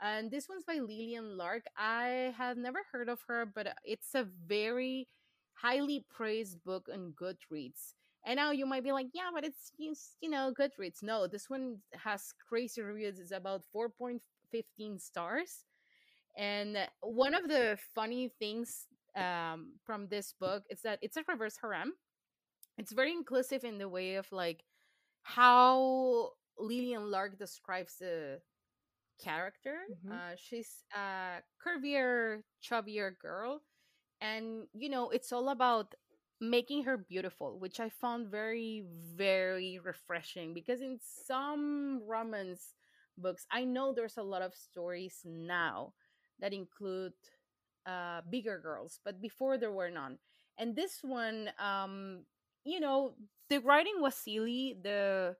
And 0.00 0.30
this 0.30 0.48
one's 0.48 0.64
by 0.64 0.76
Lillian 0.78 1.36
Lark. 1.38 1.64
I 1.76 2.34
have 2.36 2.56
never 2.58 2.80
heard 2.92 3.08
of 3.08 3.20
her, 3.28 3.46
but 3.46 3.76
it's 3.84 4.14
a 4.14 4.24
very 4.46 5.08
highly 5.54 6.04
praised 6.10 6.62
book 6.64 6.88
on 6.92 7.14
Goodreads. 7.20 7.94
And 8.24 8.36
now 8.36 8.52
you 8.52 8.66
might 8.66 8.84
be 8.84 8.92
like, 8.92 9.08
yeah, 9.14 9.30
but 9.34 9.44
it's, 9.44 9.72
you 9.78 10.30
know, 10.30 10.52
Goodreads. 10.58 11.02
No, 11.02 11.26
this 11.26 11.50
one 11.50 11.78
has 11.94 12.32
crazy 12.48 12.80
reviews. 12.82 13.18
It's 13.18 13.32
about 13.32 13.62
4.15 13.72 15.00
stars. 15.00 15.64
And 16.36 16.78
one 17.00 17.34
of 17.34 17.48
the 17.48 17.78
funny 17.94 18.30
things 18.38 18.86
um, 19.16 19.72
from 19.84 20.08
this 20.08 20.34
book 20.40 20.64
is 20.70 20.82
that 20.82 20.98
it's 21.02 21.16
a 21.16 21.24
reverse 21.28 21.56
harem. 21.60 21.92
It's 22.78 22.92
very 22.92 23.12
inclusive 23.12 23.64
in 23.64 23.78
the 23.78 23.88
way 23.88 24.16
of 24.16 24.30
like 24.32 24.64
how 25.22 26.30
Lillian 26.58 27.10
Lark 27.10 27.38
describes 27.38 27.96
the 27.98 28.40
character. 29.22 29.78
Mhm. 29.90 30.12
Uh, 30.12 30.36
she's 30.36 30.84
a 30.94 31.42
curvier, 31.62 32.42
chubbier 32.62 33.18
girl, 33.18 33.62
and 34.20 34.68
you 34.74 34.88
know 34.88 35.10
it's 35.10 35.32
all 35.32 35.50
about 35.50 35.94
making 36.42 36.84
her 36.84 36.98
beautiful, 36.98 37.58
which 37.58 37.80
I 37.80 37.88
found 37.88 38.28
very, 38.28 38.84
very 39.16 39.78
refreshing 39.82 40.54
because 40.54 40.82
in 40.82 40.98
some 41.00 42.02
romance 42.06 42.74
books, 43.16 43.46
I 43.50 43.64
know 43.64 43.94
there's 43.94 44.18
a 44.18 44.24
lot 44.24 44.42
of 44.42 44.54
stories 44.54 45.20
now 45.24 45.94
that 46.40 46.52
include 46.52 47.12
uh, 47.86 48.22
bigger 48.28 48.58
girls, 48.58 49.00
but 49.04 49.20
before 49.22 49.56
there 49.58 49.70
were 49.72 49.90
none. 49.90 50.18
And 50.58 50.74
this 50.76 50.98
one, 51.02 51.50
um, 51.58 52.24
you 52.64 52.80
know, 52.80 53.14
the 53.48 53.58
writing 53.58 54.00
was 54.00 54.14
silly. 54.14 54.76
The 54.82 55.36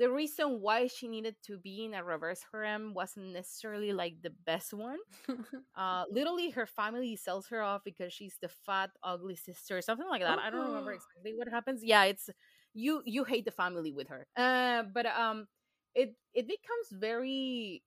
the 0.00 0.10
reason 0.10 0.60
why 0.62 0.88
she 0.88 1.08
needed 1.08 1.36
to 1.46 1.58
be 1.58 1.84
in 1.86 1.94
a 1.94 2.04
reverse 2.04 2.42
harem 2.52 2.94
wasn't 2.94 3.34
necessarily 3.34 3.92
like 3.92 4.22
the 4.22 4.32
best 4.46 4.74
one. 4.74 4.98
Uh, 5.76 6.04
literally, 6.10 6.50
her 6.50 6.66
family 6.66 7.16
sells 7.16 7.48
her 7.48 7.62
off 7.62 7.82
because 7.84 8.12
she's 8.12 8.36
the 8.42 8.48
fat, 8.48 8.90
ugly 9.04 9.36
sister, 9.36 9.78
or 9.78 9.82
something 9.82 10.08
like 10.08 10.22
that. 10.22 10.38
I 10.38 10.50
don't 10.50 10.66
remember 10.66 10.92
Oh. 10.92 10.94
exactly 10.94 11.32
what 11.36 11.48
happens. 11.48 11.82
Yeah, 11.84 12.04
it's 12.04 12.30
you. 12.74 13.02
You 13.06 13.24
hate 13.24 13.44
the 13.44 13.52
family 13.52 13.92
with 13.92 14.08
her. 14.08 14.26
Uh, 14.36 14.84
but 14.92 15.06
um, 15.06 15.48
it 15.94 16.14
it 16.34 16.48
becomes 16.48 16.88
very 16.92 17.82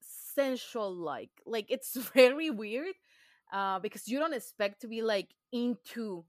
sensual 0.00 0.94
like 0.94 1.30
like 1.46 1.66
it's 1.70 1.96
very 2.14 2.50
weird 2.50 2.94
uh 3.52 3.78
because 3.80 4.08
you 4.08 4.18
don't 4.18 4.34
expect 4.34 4.80
to 4.82 4.88
be 4.88 5.02
like 5.02 5.28
into 5.52 6.24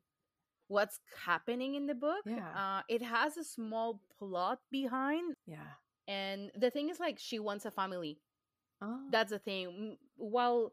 what's 0.70 1.00
happening 1.26 1.76
in 1.76 1.86
the 1.88 1.96
book 1.96 2.24
Yeah. 2.26 2.50
uh 2.56 2.82
it 2.88 3.02
has 3.02 3.38
a 3.38 3.44
small 3.44 4.02
plot 4.18 4.60
behind 4.72 5.36
yeah. 5.46 5.76
and 6.08 6.52
the 6.56 6.72
thing 6.72 6.90
is 6.90 7.00
like 7.00 7.20
she 7.20 7.40
wants 7.40 7.66
a 7.66 7.72
family 7.72 8.20
Oh. 8.82 9.10
that's 9.12 9.32
the 9.32 9.40
thing 9.40 9.98
while 10.16 10.72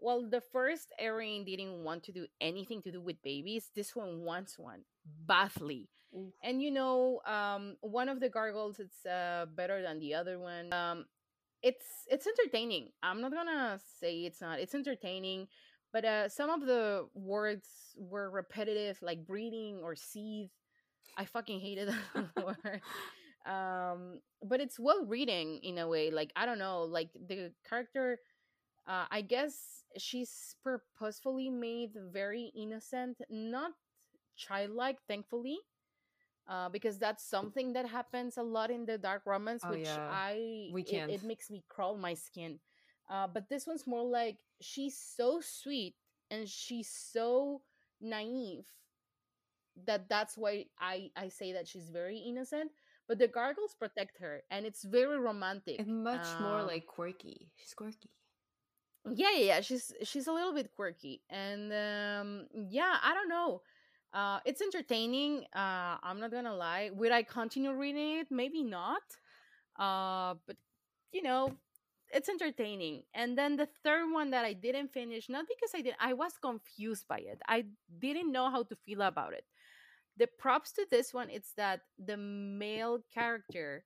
while 0.00 0.28
the 0.28 0.40
first 0.52 0.92
Erin 0.98 1.44
didn't 1.44 1.82
want 1.82 2.04
to 2.04 2.12
do 2.12 2.26
anything 2.40 2.82
to 2.82 2.92
do 2.92 3.00
with 3.00 3.22
babies 3.22 3.70
this 3.74 3.96
one 3.96 4.20
wants 4.20 4.58
one 4.58 4.84
badly 5.26 5.88
Oof. 6.16 6.34
and 6.42 6.62
you 6.62 6.70
know 6.70 7.20
um 7.26 7.76
one 7.80 8.08
of 8.08 8.20
the 8.20 8.28
gargoyles 8.28 8.78
it's 8.80 9.06
uh 9.06 9.46
better 9.56 9.82
than 9.82 9.98
the 9.98 10.14
other 10.14 10.38
one 10.38 10.72
um 10.72 11.06
it's 11.62 11.86
it's 12.10 12.26
entertaining 12.26 12.90
i'm 13.02 13.20
not 13.20 13.32
gonna 13.32 13.78
say 14.00 14.24
it's 14.24 14.40
not 14.40 14.60
it's 14.60 14.74
entertaining 14.74 15.48
but 15.92 16.04
uh 16.04 16.28
some 16.28 16.50
of 16.50 16.66
the 16.66 17.06
words 17.14 17.68
were 17.96 18.30
repetitive 18.30 18.98
like 19.02 19.26
breeding 19.26 19.80
or 19.82 19.94
seethe 19.96 20.50
i 21.16 21.24
fucking 21.24 21.60
hated 21.60 21.88
that 22.14 22.44
word 22.44 22.80
um 23.46 24.20
but 24.42 24.60
it's 24.60 24.78
well 24.78 25.04
reading 25.06 25.58
in 25.62 25.78
a 25.78 25.86
way 25.88 26.10
like 26.10 26.32
i 26.36 26.44
don't 26.46 26.58
know 26.58 26.82
like 26.82 27.10
the 27.28 27.50
character 27.68 28.18
uh 28.86 29.04
i 29.10 29.20
guess 29.20 29.82
she's 29.98 30.54
purposefully 30.62 31.50
made 31.50 31.90
very 32.12 32.52
innocent 32.56 33.18
not 33.30 33.72
childlike 34.36 34.98
thankfully 35.08 35.58
uh, 36.48 36.68
because 36.68 36.98
that's 36.98 37.24
something 37.28 37.72
that 37.72 37.86
happens 37.88 38.36
a 38.36 38.42
lot 38.42 38.70
in 38.70 38.84
the 38.86 38.98
dark 38.98 39.22
romance, 39.26 39.62
Oh, 39.64 39.70
which 39.70 39.84
yeah. 39.84 40.08
I 40.10 40.70
We 40.72 40.82
it- 40.82 40.88
can't. 40.90 41.10
It, 41.10 41.22
makes 41.22 41.50
me 41.50 41.62
crawl 41.68 41.96
my 41.96 42.14
skin. 42.14 42.58
Uh, 43.10 43.26
but 43.26 43.48
this 43.48 43.66
one's 43.66 43.86
more 43.86 44.02
like 44.04 44.38
she's 44.60 44.96
so 44.98 45.40
sweet 45.40 45.94
and 46.30 46.48
she's 46.48 46.88
so 46.90 47.62
naive 48.00 48.66
that 49.86 50.08
that's 50.08 50.36
why 50.36 50.66
I 50.80 51.10
I 51.16 51.28
say 51.28 51.52
that 51.52 51.68
she's 51.68 51.88
very 51.90 52.18
innocent. 52.18 52.72
But 53.06 53.18
the 53.18 53.28
gargoyles 53.28 53.74
protect 53.74 54.18
her, 54.18 54.42
and 54.50 54.66
it's 54.66 54.84
very 54.84 55.18
romantic. 55.18 55.78
And 55.80 56.04
much 56.04 56.26
more 56.40 56.60
Um, 56.60 56.66
like 56.66 56.86
quirky. 56.86 57.50
She's 57.56 57.72
quirky. 57.74 58.10
yeah 59.14 59.30
yeah 59.32 59.44
yeah 59.44 59.60
she's 59.60 59.92
she's 60.02 60.26
a 60.26 60.32
little 60.32 60.52
bit 60.52 60.70
quirky 60.76 61.22
and 61.30 61.72
um 61.72 62.46
yeah 62.68 62.96
i 63.02 63.14
don't 63.14 63.28
know 63.28 63.62
uh 64.12 64.38
it's 64.44 64.60
entertaining 64.60 65.44
uh 65.54 65.96
i'm 66.02 66.20
not 66.20 66.30
gonna 66.30 66.54
lie 66.54 66.90
would 66.92 67.12
i 67.12 67.22
continue 67.22 67.72
reading 67.72 68.18
it 68.18 68.26
maybe 68.30 68.62
not 68.62 69.02
uh 69.78 70.34
but 70.46 70.56
you 71.12 71.22
know 71.22 71.52
it's 72.12 72.28
entertaining. 72.28 73.02
And 73.14 73.36
then 73.38 73.56
the 73.56 73.68
third 73.84 74.10
one 74.12 74.30
that 74.30 74.44
i 74.44 74.52
didn't 74.52 74.92
finish 74.92 75.28
not 75.28 75.46
because 75.48 75.70
i 75.74 75.80
did 75.82 75.94
i 76.00 76.12
was 76.12 76.32
confused 76.40 77.06
by 77.08 77.18
it. 77.18 77.40
I 77.48 77.64
didn't 77.98 78.32
know 78.32 78.50
how 78.50 78.62
to 78.64 78.76
feel 78.76 79.02
about 79.02 79.32
it. 79.34 79.44
The 80.16 80.26
props 80.26 80.72
to 80.72 80.86
this 80.90 81.12
one 81.14 81.30
it's 81.30 81.52
that 81.54 81.80
the 81.98 82.16
male 82.16 83.00
character 83.12 83.84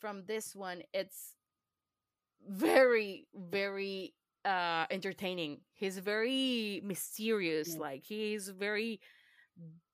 from 0.00 0.24
this 0.26 0.54
one 0.54 0.82
it's 0.92 1.34
very 2.48 3.26
very 3.34 4.14
uh 4.44 4.86
entertaining. 4.90 5.60
He's 5.74 5.98
very 5.98 6.80
mysterious 6.84 7.74
Yeah. 7.74 7.80
like 7.80 8.04
he's 8.04 8.48
very 8.48 9.00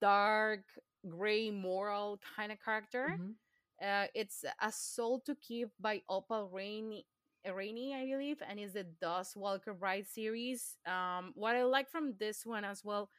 dark 0.01 0.63
gray 1.09 1.51
moral 1.51 2.21
kind 2.37 2.53
of 2.53 2.59
character. 2.63 3.19
Mhm. 3.19 3.35
uh 3.83 4.07
it's 4.15 4.45
a 4.61 4.73
soul 4.73 5.21
to 5.21 5.35
keep 5.37 5.69
by 5.81 6.03
opal 6.09 6.49
rainey 6.49 7.07
rainey 7.53 7.95
i 7.95 8.07
believe 8.07 8.41
and 8.49 8.59
is 8.59 8.73
the 8.73 8.85
dust 9.01 9.37
walker 9.37 9.73
ride 9.73 10.07
series. 10.07 10.77
Um 10.87 11.33
what 11.35 11.57
i 11.57 11.63
like 11.65 11.91
from 11.91 12.15
this 12.19 12.45
one 12.47 12.65
as 12.65 12.85
well 12.85 13.11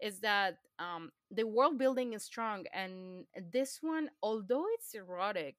is 0.00 0.20
that 0.20 0.58
um 0.78 1.12
the 1.30 1.44
world 1.46 1.78
building 1.78 2.12
is 2.14 2.24
strong 2.24 2.66
and 2.72 3.24
this 3.52 3.78
one 3.82 4.10
although 4.22 4.66
it's 4.74 4.94
erotic 4.94 5.56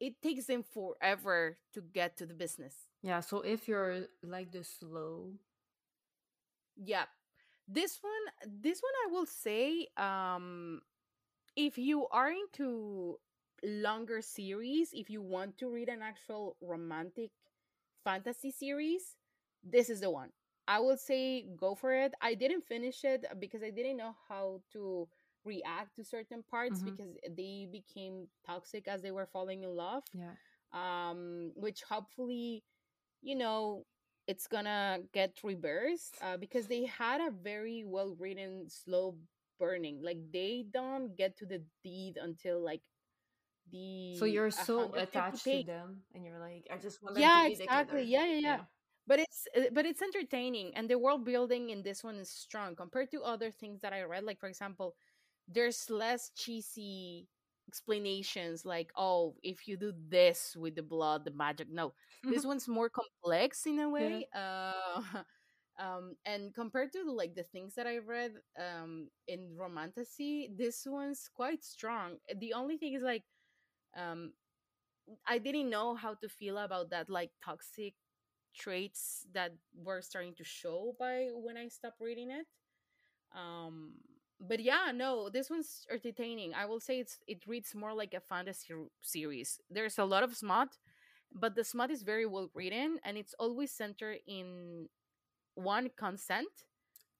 it 0.00 0.20
takes 0.22 0.46
them 0.46 0.62
forever 0.62 1.58
to 1.74 1.80
get 1.80 2.16
to 2.16 2.26
the 2.26 2.34
business. 2.34 2.74
Yeah, 3.02 3.20
so 3.20 3.40
if 3.40 3.66
you're 3.68 4.06
like 4.22 4.52
the 4.52 4.62
slow, 4.64 5.32
yeah. 6.76 7.04
This 7.68 7.98
one 8.02 8.52
this 8.62 8.80
one 8.80 8.92
i 9.06 9.12
will 9.12 9.26
say 9.26 9.86
um 9.96 10.80
if 11.56 11.78
you 11.78 12.06
are 12.08 12.30
into 12.30 13.18
longer 13.64 14.20
series 14.20 14.90
if 14.92 15.10
you 15.10 15.20
want 15.20 15.56
to 15.58 15.68
read 15.68 15.88
an 15.88 16.02
actual 16.02 16.56
romantic 16.60 17.30
fantasy 18.04 18.50
series 18.50 19.16
this 19.62 19.88
is 19.90 20.00
the 20.00 20.10
one 20.10 20.30
i 20.68 20.78
would 20.78 20.98
say 20.98 21.44
go 21.56 21.74
for 21.74 21.92
it 21.92 22.12
i 22.20 22.34
didn't 22.34 22.64
finish 22.64 23.04
it 23.04 23.24
because 23.38 23.62
i 23.62 23.70
didn't 23.70 23.96
know 23.96 24.14
how 24.28 24.60
to 24.72 25.08
react 25.44 25.94
to 25.96 26.04
certain 26.04 26.42
parts 26.42 26.80
Mhm. 26.80 26.84
because 26.84 27.16
they 27.36 27.66
became 27.70 28.28
toxic 28.46 28.86
as 28.88 29.02
they 29.02 29.10
were 29.10 29.26
falling 29.26 29.62
in 29.62 29.74
love 29.76 30.02
yeah. 30.12 30.34
um 30.72 31.52
which 31.54 31.82
hopefully 31.82 32.62
you 33.22 33.34
know 33.34 33.84
it's 34.26 34.46
gonna 34.46 34.98
get 35.12 35.32
reversed 35.42 36.16
uh, 36.22 36.36
because 36.36 36.66
they 36.66 36.84
had 36.86 37.20
a 37.20 37.30
very 37.30 37.84
well 37.84 38.14
written 38.18 38.68
slow 38.68 39.16
burning 39.58 40.00
like 40.02 40.18
they 40.32 40.64
don't 40.72 41.16
get 41.16 41.36
to 41.36 41.46
the 41.46 41.62
deed 41.82 42.16
until 42.20 42.62
like 42.62 42.82
the 43.70 43.80
So 44.12 44.24
you're 44.24 44.50
so 44.50 44.94
attached 44.96 45.50
to 45.50 45.62
them, 45.62 46.02
and 46.14 46.24
you're 46.24 46.38
like, 46.40 46.66
I 46.72 46.76
just 46.78 47.02
want 47.02 47.16
yeah 47.16 47.34
to 47.34 47.40
be 47.40 47.56
exactly 47.56 47.56
together. 47.56 48.04
yeah, 48.04 48.26
yeah 48.26 48.38
yeah. 48.40 48.60
But 49.06 49.20
it's 49.20 49.46
uh, 49.56 49.70
but 49.72 49.86
it's 49.86 50.02
entertaining 50.02 50.72
and 50.76 50.88
the 50.88 50.98
world 50.98 51.24
building 51.24 51.70
in 51.70 51.82
this 51.82 52.02
one 52.04 52.16
is 52.16 52.30
strong 52.30 52.74
compared 52.76 53.10
to 53.12 53.22
other 53.22 53.50
things 53.50 53.80
that 53.82 53.92
i 53.92 54.02
read 54.02 54.24
like 54.24 54.38
for 54.40 54.48
example 54.48 54.94
there's 55.48 55.90
less 55.90 56.30
cheesy 56.36 57.26
explanations 57.68 58.64
like 58.64 58.90
oh 58.96 59.34
if 59.42 59.66
you 59.68 59.76
do 59.76 59.92
this 60.08 60.56
with 60.58 60.74
the 60.76 60.82
blood 60.82 61.24
the 61.24 61.30
magic 61.32 61.68
no 61.70 61.92
this 62.28 62.44
one's 62.46 62.68
more 62.68 62.88
complex 62.90 63.66
in 63.66 63.78
a 63.80 63.88
way 63.88 64.26
uh 64.34 64.72
um 65.78 66.14
and 66.26 66.54
compared 66.54 66.92
to 66.92 67.02
like 67.10 67.34
the 67.34 67.42
things 67.44 67.74
that 67.74 67.86
i 67.86 67.98
read 67.98 68.32
um 68.58 69.08
in 69.28 69.54
romantasy 69.56 70.50
this 70.56 70.84
one's 70.86 71.28
quite 71.34 71.64
strong. 71.64 72.16
The 72.40 72.52
only 72.54 72.76
thing 72.76 72.94
is 72.94 73.02
like 73.02 73.24
um 73.96 74.32
i 75.26 75.38
didn't 75.38 75.70
know 75.70 75.94
how 75.94 76.14
to 76.14 76.28
feel 76.28 76.58
about 76.58 76.90
that 76.90 77.08
like 77.08 77.30
toxic 77.44 77.94
traits 78.54 79.26
that 79.32 79.52
were 79.74 80.00
starting 80.02 80.34
to 80.34 80.44
show 80.44 80.94
by 80.98 81.28
when 81.34 81.56
i 81.56 81.68
stopped 81.68 82.00
reading 82.00 82.30
it. 82.30 82.46
Um 83.36 83.94
but 84.40 84.60
yeah 84.60 84.92
no 84.94 85.28
this 85.28 85.50
one's 85.50 85.86
entertaining. 85.90 86.54
I 86.54 86.66
will 86.66 86.80
say 86.80 87.00
it's 87.00 87.18
it 87.26 87.46
reads 87.46 87.74
more 87.74 87.92
like 87.94 88.14
a 88.14 88.20
fantasy 88.20 88.74
series. 89.02 89.60
There's 89.70 89.98
a 89.98 90.04
lot 90.04 90.22
of 90.22 90.36
smut 90.36 90.68
but 91.34 91.54
the 91.54 91.64
smut 91.64 91.90
is 91.90 92.02
very 92.02 92.26
well 92.26 92.50
written 92.54 92.98
and 93.04 93.16
it's 93.18 93.34
always 93.38 93.70
centered 93.72 94.18
in 94.26 94.88
one 95.54 95.90
consent 95.96 96.48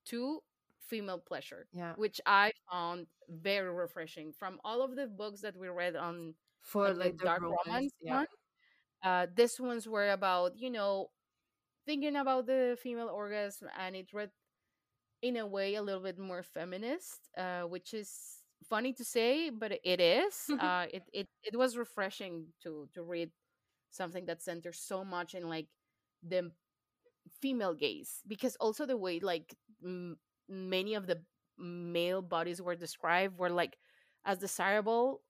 two 0.05 0.41
female 0.87 1.19
pleasure 1.19 1.67
Yeah. 1.73 1.97
which 1.97 2.21
i 2.27 2.53
found 2.71 3.07
very 3.29 3.73
refreshing. 3.73 4.33
From 4.33 4.61
all 4.65 4.83
of 4.83 4.97
the 4.97 5.07
books 5.07 5.41
that 5.43 5.57
we 5.57 5.69
read 5.69 5.97
on 5.97 6.35
For 6.69 6.89
like, 6.89 6.97
like 6.97 7.19
the 7.19 7.25
dark 7.25 7.43
romance 7.43 7.93
yeah. 8.01 8.17
one 8.19 8.27
uh 9.05 9.27
this 9.35 9.59
ones 9.61 9.89
were 9.89 10.11
about 10.11 10.59
you 10.59 10.71
know 10.71 11.09
thinking 11.87 12.17
about 12.17 12.47
the 12.47 12.77
female 12.83 13.09
orgasm 13.09 13.69
and 13.79 13.97
it 13.97 14.13
read 14.13 14.31
in 15.23 15.37
a 15.37 15.47
way 15.47 15.75
a 15.75 15.83
little 15.83 16.03
bit 16.03 16.19
more 16.19 16.43
feminist, 16.43 17.29
uh, 17.37 17.63
which 17.63 17.95
is 17.95 18.11
funny 18.69 18.93
to 18.93 19.05
say, 19.05 19.51
but 19.51 19.73
it 19.85 20.01
is. 20.01 20.35
uh, 20.61 20.87
it, 20.93 21.03
it 21.13 21.29
it 21.43 21.57
was 21.57 21.77
refreshing 21.77 22.47
to 22.63 22.89
to 22.95 23.03
read 23.03 23.31
something 23.91 24.27
that 24.27 24.43
centers 24.43 24.79
so 24.79 25.05
much 25.05 25.35
in 25.35 25.49
like 25.49 25.67
the 26.23 26.51
female 27.41 27.75
gaze 27.75 28.23
because 28.27 28.57
also 28.57 28.87
the 28.87 28.97
way 28.97 29.21
like 29.21 29.55
m- 29.85 30.19
many 30.49 30.95
of 30.95 31.07
the 31.07 31.19
male 31.59 32.23
bodies 32.23 32.61
were 32.63 32.75
described 32.77 33.39
were 33.39 33.51
like 33.51 33.77
as 34.25 34.39
desirable 34.39 35.23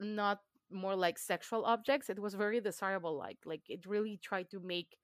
not 0.00 0.40
more 0.70 0.96
like 0.96 1.18
sexual 1.18 1.64
objects 1.64 2.10
it 2.10 2.18
was 2.18 2.34
very 2.34 2.60
desirable 2.60 3.16
like 3.16 3.38
like 3.44 3.62
it 3.68 3.86
really 3.86 4.18
tried 4.22 4.50
to 4.50 4.58
make 4.60 4.96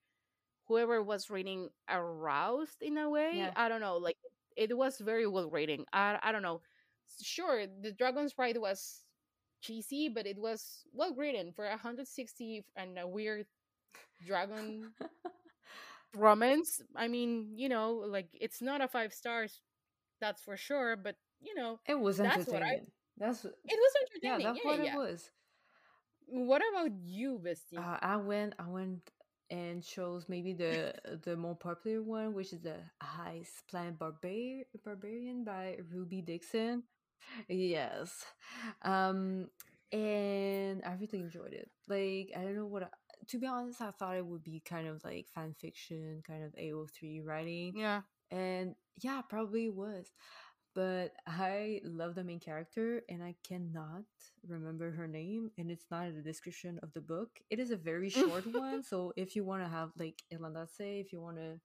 whoever 0.69 1.03
was 1.03 1.31
reading 1.31 1.69
aroused 1.89 2.83
in 2.83 2.97
a 2.99 3.09
way 3.09 3.33
Yeah. 3.35 3.53
i 3.57 3.69
don't 3.69 3.81
know 3.81 3.97
like 3.97 4.17
it 4.57 4.77
was 4.77 4.99
very 4.99 5.27
well 5.27 5.49
written 5.51 5.85
i, 5.93 6.19
I 6.23 6.33
don't 6.33 6.43
know 6.43 6.61
sure 7.23 7.67
the 7.83 7.93
dragon's 7.93 8.33
pride 8.33 8.57
was 8.59 9.03
cheesy 9.61 10.09
but 10.09 10.27
it 10.27 10.39
was 10.39 10.83
well 10.93 11.15
written 11.15 11.53
for 11.53 11.67
160 11.69 12.65
and 12.77 12.99
a 12.99 13.07
weird 13.07 13.47
dragon 14.27 14.93
romance 16.15 16.83
i 16.95 17.09
mean 17.09 17.49
you 17.57 17.69
know 17.69 17.93
like 18.07 18.29
it's 18.39 18.61
not 18.61 18.81
a 18.83 18.89
five 18.89 19.13
stars 19.15 19.61
that's 20.21 20.43
for 20.43 20.57
sure 20.57 20.95
but 20.97 21.17
you 21.41 21.55
know 21.55 21.81
It 21.89 21.99
was 21.99 22.19
That's 22.19 22.47
what 22.47 22.63
I- 22.63 22.67
entertaining. 22.67 22.87
That's 23.19 23.45
it 23.45 23.53
was 23.67 23.93
entertaining 24.03 24.41
yeah, 24.41 24.53
that's 24.53 24.65
yeah, 24.65 24.71
what 24.71 24.85
yeah. 24.85 24.95
it 24.95 24.97
was. 24.97 25.31
What 26.27 26.63
about 26.71 26.91
you 27.05 27.39
bestie 27.43 27.79
Uh, 27.79 27.99
I 28.01 28.17
went, 28.17 28.55
I 28.59 28.67
went 28.69 29.11
and 29.51 29.83
chose 29.83 30.29
maybe 30.29 30.53
the 30.55 30.95
the 31.25 31.37
more 31.37 31.57
popular 31.57 32.03
one, 32.03 32.33
which 32.35 32.53
is 32.53 32.61
the 32.63 32.77
Ice 33.01 33.63
Planet 33.69 33.99
Barbar- 33.99 34.65
Barbarian 34.85 35.45
by 35.45 35.79
Ruby 35.91 36.23
Dixon. 36.23 36.85
Yes, 37.49 38.25
um, 38.83 39.49
and 39.93 40.83
I 40.85 40.95
really 41.01 41.21
enjoyed 41.21 41.53
it. 41.53 41.71
Like 41.89 42.33
I 42.37 42.43
don't 42.43 42.57
know 42.57 42.67
what. 42.67 42.85
I, 42.85 42.89
to 43.29 43.39
be 43.39 43.47
honest, 43.47 43.81
I 43.81 43.91
thought 43.91 44.17
it 44.17 44.27
would 44.27 44.43
be 44.43 44.61
kind 44.65 44.89
of 44.89 45.03
like 45.05 45.29
fan 45.35 45.55
fiction, 45.59 46.23
kind 46.27 46.45
of 46.45 46.55
AO3 46.59 47.21
writing, 47.21 47.75
yeah 47.77 48.03
and 48.31 48.75
yeah, 49.01 49.21
probably 49.29 49.67
it 49.67 49.75
was. 49.75 50.11
But 50.75 51.13
I 51.27 51.81
love 51.85 52.15
the 52.15 52.25
main 52.25 52.41
character, 52.41 53.03
and 53.09 53.23
I 53.23 53.35
cannot 53.47 54.05
remember 54.47 54.91
her 54.91 55.07
name, 55.07 55.51
and 55.59 55.71
it's 55.71 55.87
not 55.91 56.07
in 56.07 56.17
the 56.17 56.23
description 56.23 56.81
of 56.83 56.93
the 56.95 57.01
book. 57.01 57.29
It 57.51 57.59
is 57.59 57.71
a 57.71 57.77
very 57.77 58.09
short 58.21 58.47
one, 58.47 58.83
so 58.83 59.13
if 59.17 59.37
you 59.37 59.45
want 59.45 59.63
to 59.63 59.69
have 59.69 59.91
like 59.99 60.23
Irlanda 60.33 60.67
say, 60.67 61.01
if 61.01 61.13
you 61.13 61.21
want 61.21 61.37
to 61.37 61.61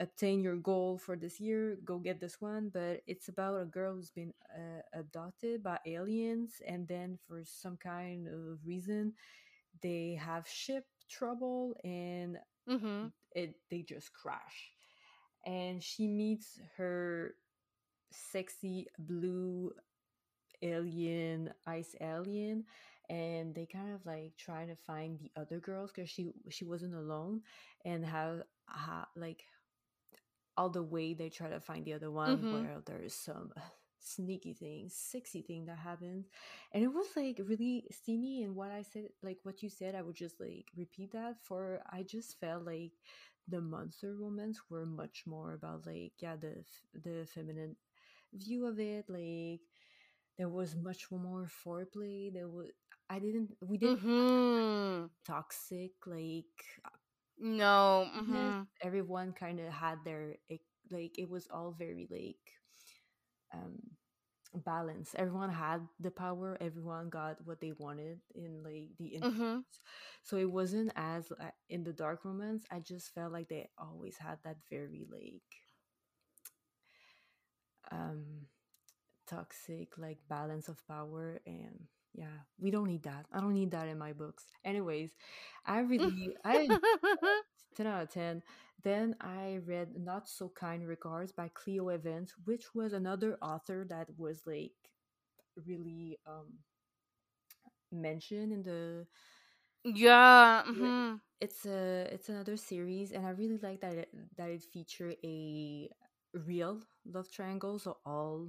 obtain 0.00 0.40
your 0.40 0.56
goal 0.56 0.98
for 0.98 1.16
this 1.16 1.40
year, 1.40 1.78
go 1.84 1.98
get 1.98 2.20
this 2.20 2.40
one. 2.40 2.70
But 2.72 3.02
it's 3.08 3.28
about 3.28 3.60
a 3.60 3.64
girl 3.64 3.96
who's 3.96 4.10
been 4.10 4.32
uh, 4.54 4.82
abducted 4.98 5.62
by 5.62 5.78
aliens, 5.84 6.62
and 6.66 6.86
then 6.86 7.18
for 7.26 7.42
some 7.44 7.76
kind 7.76 8.28
of 8.28 8.64
reason, 8.64 9.14
they 9.82 10.16
have 10.20 10.46
ship 10.46 10.84
trouble, 11.10 11.74
and 11.82 12.38
mm-hmm. 12.68 13.06
it 13.34 13.56
they 13.68 13.82
just 13.82 14.12
crash 14.12 14.70
and 15.44 15.82
she 15.82 16.06
meets 16.06 16.60
her 16.76 17.34
sexy 18.12 18.86
blue 18.98 19.72
alien 20.62 21.52
ice 21.66 21.94
alien 22.00 22.64
and 23.10 23.54
they 23.54 23.66
kind 23.66 23.92
of 23.92 24.04
like 24.06 24.32
trying 24.36 24.68
to 24.68 24.76
find 24.76 25.18
the 25.18 25.30
other 25.40 25.58
girls 25.60 25.90
because 25.92 26.08
she 26.10 26.32
she 26.50 26.64
wasn't 26.64 26.94
alone 26.94 27.40
and 27.84 28.04
how, 28.04 28.38
how 28.66 29.06
like 29.16 29.44
all 30.56 30.68
the 30.70 30.82
way 30.82 31.14
they 31.14 31.28
try 31.28 31.48
to 31.48 31.60
find 31.60 31.84
the 31.84 31.92
other 31.94 32.10
one 32.10 32.46
Mhm. 32.46 32.50
where 32.50 32.80
there's 32.86 33.14
some 33.14 33.52
sneaky 34.00 34.52
thing 34.52 34.88
sexy 34.88 35.42
thing 35.42 35.64
that 35.66 35.78
happens 35.78 36.26
and 36.72 36.82
it 36.82 36.88
was 36.92 37.06
like 37.16 37.40
really 37.46 37.84
steamy 37.90 38.42
and 38.42 38.54
what 38.54 38.70
i 38.70 38.82
said 38.82 39.04
like 39.22 39.38
what 39.44 39.62
you 39.62 39.70
said 39.70 39.94
i 39.94 40.02
would 40.02 40.16
just 40.16 40.40
like 40.40 40.66
repeat 40.76 41.12
that 41.12 41.36
for 41.42 41.80
i 41.90 42.02
just 42.02 42.38
felt 42.40 42.64
like 42.64 42.90
the 43.48 43.60
monster 43.60 44.14
romance 44.14 44.60
were 44.68 44.84
much 44.86 45.22
more 45.26 45.52
about 45.52 45.86
like 45.86 46.12
yeah 46.18 46.34
the 46.36 46.64
the 47.04 47.24
feminine 47.32 47.76
view 48.34 48.66
of 48.66 48.78
it 48.78 49.04
like 49.08 49.60
there 50.38 50.48
was 50.48 50.76
much 50.76 51.10
more 51.10 51.48
foreplay 51.64 52.32
there 52.32 52.48
was 52.48 52.68
i 53.10 53.18
didn't 53.18 53.50
we 53.62 53.78
didn't 53.78 54.00
Mm-hmm. 54.00 55.06
toxic 55.24 55.92
like 56.06 56.58
no 57.38 58.08
mm-hmm. 58.16 58.62
everyone 58.82 59.32
kind 59.32 59.60
of 59.60 59.72
had 59.72 59.98
their 60.04 60.34
like 60.90 61.18
it 61.18 61.28
was 61.28 61.46
all 61.52 61.74
very 61.78 62.06
like 62.10 62.42
um 63.54 63.78
balance 64.64 65.14
everyone 65.16 65.50
had 65.50 65.80
the 66.00 66.10
power 66.10 66.56
everyone 66.60 67.08
got 67.10 67.36
what 67.44 67.60
they 67.60 67.72
wanted 67.78 68.18
in 68.34 68.62
like 68.64 68.88
the 68.98 69.22
Mm-hmm. 69.22 69.60
so 70.22 70.36
it 70.36 70.50
wasn't 70.50 70.92
as 70.96 71.30
uh, 71.40 71.50
in 71.68 71.84
the 71.84 71.92
dark 71.92 72.24
romance 72.24 72.64
i 72.70 72.78
just 72.80 73.12
felt 73.14 73.32
like 73.32 73.48
they 73.48 73.68
always 73.78 74.16
had 74.18 74.38
that 74.44 74.56
very 74.70 75.06
like 75.10 75.61
um 77.92 78.24
toxic 79.28 79.96
like 79.98 80.18
balance 80.28 80.68
of 80.68 80.86
power 80.88 81.40
and 81.46 81.86
yeah 82.14 82.38
we 82.58 82.70
don't 82.70 82.88
need 82.88 83.02
that 83.04 83.26
i 83.32 83.40
don't 83.40 83.54
need 83.54 83.70
that 83.70 83.88
in 83.88 83.98
my 83.98 84.12
books 84.12 84.44
anyways 84.64 85.12
i 85.66 85.78
really 85.80 86.36
i 86.44 86.68
10 87.74 87.86
out 87.86 88.02
of 88.02 88.10
10. 88.10 88.42
Then 88.82 89.16
I 89.20 89.60
read 89.64 89.90
Not 89.96 90.28
So 90.28 90.48
Kind 90.48 90.86
Regards 90.86 91.32
by 91.32 91.50
Cleo 91.54 91.88
Evans, 91.88 92.34
which 92.44 92.74
was 92.74 92.92
another 92.92 93.38
author 93.40 93.86
that 93.88 94.08
was 94.18 94.42
like 94.46 94.72
really 95.66 96.18
um 96.26 96.58
mentioned 97.92 98.52
in 98.52 98.62
the 98.62 99.06
yeah 99.84 100.62
mm-hmm. 100.66 101.16
it's 101.42 101.66
a 101.66 102.08
it's 102.10 102.30
another 102.30 102.56
series 102.56 103.12
and 103.12 103.26
I 103.26 103.30
really 103.30 103.58
like 103.62 103.82
that 103.82 103.92
it, 103.92 104.08
that 104.38 104.48
it 104.48 104.62
featured 104.72 105.16
a 105.22 105.90
real 106.34 106.80
love 107.06 107.30
triangle 107.30 107.78
so 107.78 107.98
all 108.06 108.48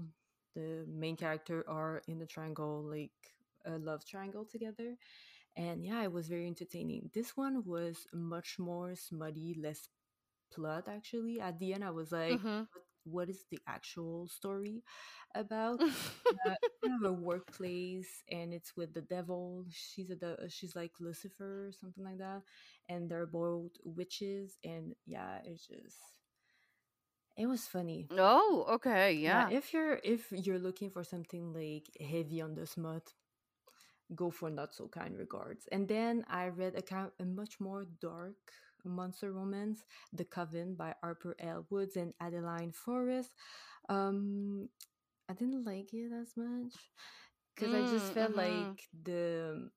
the 0.55 0.85
main 0.87 1.15
character 1.15 1.63
are 1.67 2.01
in 2.07 2.19
the 2.19 2.25
triangle 2.25 2.83
like 2.83 3.11
a 3.65 3.77
love 3.77 4.05
triangle 4.05 4.45
together. 4.45 4.95
And 5.55 5.85
yeah 5.85 6.03
it 6.03 6.11
was 6.11 6.27
very 6.27 6.47
entertaining. 6.47 7.09
This 7.13 7.35
one 7.37 7.63
was 7.65 8.07
much 8.13 8.57
more 8.59 8.95
smutty 8.95 9.55
less 9.61 9.89
plot 10.53 10.87
actually. 10.87 11.39
At 11.39 11.59
the 11.59 11.73
end 11.73 11.83
i 11.83 11.91
was 11.91 12.11
like 12.11 12.41
Mhm. 12.43 12.67
what, 12.73 12.83
what 13.03 13.29
is 13.29 13.45
the 13.51 13.61
actual 13.67 14.27
story 14.27 14.83
about? 15.35 15.79
Uh, 16.47 16.55
kind 16.83 17.03
of 17.03 17.09
a 17.09 17.13
workplace 17.13 18.23
and 18.31 18.53
it's 18.53 18.75
with 18.75 18.93
the 18.93 19.01
devil. 19.01 19.65
She's 19.71 20.09
a 20.09 20.15
de- 20.15 20.49
she's 20.49 20.75
like 20.75 20.91
lucifer 20.99 21.67
or 21.67 21.71
something 21.71 22.03
like 22.03 22.19
that 22.19 22.41
and 22.89 23.09
they're 23.09 23.25
both 23.27 23.71
witches 23.83 24.57
and 24.63 24.93
yeah 25.05 25.39
it's 25.45 25.67
just 25.67 26.12
it 27.37 27.45
was 27.47 27.67
funny. 27.67 28.09
Oh 28.09 28.65
okay 28.75 29.13
yeah, 29.13 29.45
if 29.49 29.73
you're 29.73 29.99
if 30.03 30.31
you're 30.31 30.59
looking 30.59 30.89
for 30.89 31.03
something 31.03 31.53
like 31.53 31.89
heavy 31.99 32.41
on 32.41 32.55
the 32.55 32.65
smut 32.65 33.13
go 34.15 34.29
for 34.29 34.49
not 34.49 34.73
so 34.73 34.87
kind 34.87 35.17
regards. 35.17 35.67
And 35.71 35.87
then 35.87 36.25
i 36.29 36.47
read 36.47 36.75
a 36.75 36.81
kind 36.81 37.09
a 37.19 37.25
much 37.25 37.59
more 37.59 37.85
dark 38.01 38.35
monster 38.85 39.31
romance 39.31 39.83
the 40.13 40.25
coven 40.25 40.75
by 40.75 40.93
harper 41.01 41.35
l. 41.39 41.65
Woods 41.69 41.95
and 41.95 42.13
adeline 42.19 42.71
forrest. 42.71 43.31
Um 43.89 44.69
i 45.29 45.33
didn't 45.33 45.65
like 45.65 45.93
it 45.93 46.11
as 46.13 46.33
much 46.37 46.73
because 47.55 47.73
i 47.73 47.83
just 47.83 48.11
Mm, 48.11 48.13
felt 48.13 48.33
mhm. 48.33 48.77
like 48.77 48.89
the 49.03 49.69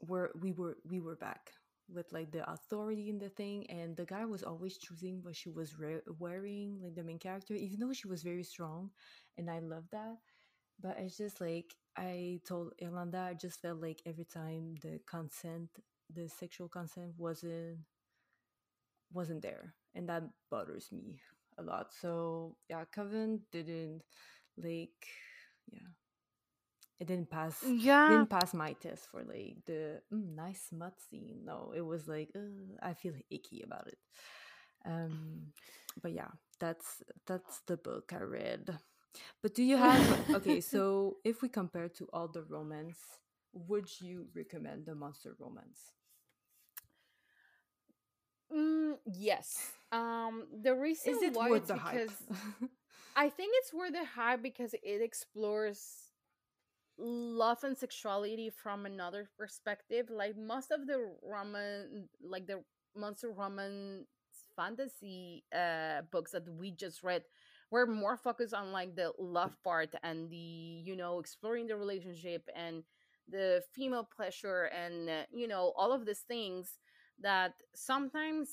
were 0.00 0.32
we 0.40 0.52
were 0.52 0.76
we 0.88 1.00
were 1.00 1.16
back 1.16 1.52
with 1.92 2.12
like 2.12 2.30
the 2.32 2.48
authority 2.50 3.08
in 3.08 3.18
the 3.18 3.28
thing 3.30 3.68
and 3.70 3.96
the 3.96 4.04
guy 4.04 4.24
was 4.24 4.42
always 4.42 4.78
choosing 4.78 5.22
what 5.22 5.36
she 5.36 5.50
was 5.50 5.78
re- 5.78 6.00
wearing 6.18 6.78
like 6.82 6.94
the 6.94 7.02
main 7.02 7.18
character 7.18 7.54
even 7.54 7.80
though 7.80 7.92
she 7.92 8.08
was 8.08 8.22
very 8.22 8.42
strong 8.44 8.90
and 9.38 9.50
i 9.50 9.58
love 9.58 9.84
that. 9.92 10.16
But 10.80 10.96
it's 10.98 11.16
just 11.16 11.40
like 11.40 11.74
i 11.96 12.40
told 12.46 12.72
Irlanda, 12.82 13.18
i 13.30 13.34
just 13.34 13.60
felt 13.62 13.80
like 13.80 14.02
every 14.06 14.24
time 14.26 14.76
the 14.82 15.00
consent 15.06 15.70
the 16.14 16.28
sexual 16.28 16.68
consent 16.68 17.12
wasn't 17.18 17.78
wasn't 19.12 19.42
there 19.42 19.74
and 19.94 20.08
that 20.08 20.22
bothers 20.50 20.90
me 20.92 21.20
a 21.58 21.62
lot. 21.62 21.88
So 22.00 22.56
yeah 22.68 22.84
coven 22.92 23.40
didn't 23.50 24.02
like 24.56 25.06
yeah 25.70 25.88
it 27.00 27.06
didn't 27.06 27.30
pass 27.30 27.56
yeah 27.62 28.06
didn't 28.06 28.28
pass 28.30 28.54
my 28.54 28.72
test 28.74 29.08
for 29.10 29.22
like 29.22 29.56
the 29.66 30.00
mm, 30.12 30.34
nice 30.34 30.62
smut 30.68 30.94
scene. 31.10 31.40
No, 31.44 31.72
it 31.74 31.80
was 31.82 32.08
like 32.08 32.30
uh, 32.34 32.40
I 32.82 32.94
feel 32.94 33.14
icky 33.30 33.62
about 33.62 33.86
it. 33.88 33.98
Um, 34.84 35.52
but 36.02 36.12
yeah, 36.12 36.28
that's 36.58 37.02
that's 37.26 37.60
the 37.66 37.76
book 37.76 38.12
I 38.12 38.22
read. 38.22 38.78
But 39.42 39.54
do 39.54 39.62
you 39.62 39.76
have 39.76 40.18
okay? 40.34 40.60
So 40.60 41.16
if 41.24 41.42
we 41.42 41.48
compare 41.48 41.88
to 41.88 42.08
all 42.12 42.28
the 42.28 42.42
romance, 42.42 42.98
would 43.52 43.88
you 44.00 44.26
recommend 44.34 44.86
the 44.86 44.94
monster 44.94 45.34
romance? 45.38 45.92
Mm, 48.52 48.98
yes. 49.06 49.72
Um, 49.92 50.46
the 50.62 50.74
reason 50.74 51.12
Is 51.12 51.22
it 51.22 51.34
why 51.34 51.50
worth 51.50 51.66
it's 51.66 51.68
the 51.68 51.76
hype? 51.76 52.02
because 52.02 52.12
I 53.16 53.28
think 53.28 53.52
it's 53.56 53.72
worth 53.72 53.92
the 53.92 54.04
hype 54.04 54.42
because 54.42 54.74
it 54.74 55.02
explores 55.02 56.07
love 56.98 57.62
and 57.64 57.76
sexuality 57.76 58.50
from 58.50 58.86
another 58.86 59.28
perspective. 59.38 60.10
Like 60.10 60.36
most 60.36 60.70
of 60.70 60.86
the 60.86 61.10
Roman, 61.22 62.08
like 62.22 62.46
the 62.46 62.62
monster 62.96 63.30
Roman 63.30 64.06
fantasy 64.56 65.44
uh 65.54 66.02
books 66.10 66.32
that 66.32 66.42
we 66.58 66.72
just 66.72 67.02
read 67.04 67.22
were 67.70 67.86
more 67.86 68.16
focused 68.16 68.54
on 68.54 68.72
like 68.72 68.96
the 68.96 69.12
love 69.18 69.56
part 69.62 69.94
and 70.02 70.28
the 70.30 70.82
you 70.84 70.96
know 70.96 71.20
exploring 71.20 71.66
the 71.66 71.76
relationship 71.76 72.48
and 72.56 72.82
the 73.28 73.62
female 73.72 74.08
pleasure 74.16 74.64
and 74.64 75.08
uh, 75.08 75.22
you 75.32 75.46
know 75.46 75.72
all 75.76 75.92
of 75.92 76.06
these 76.06 76.24
things 76.26 76.78
that 77.20 77.52
sometimes 77.74 78.48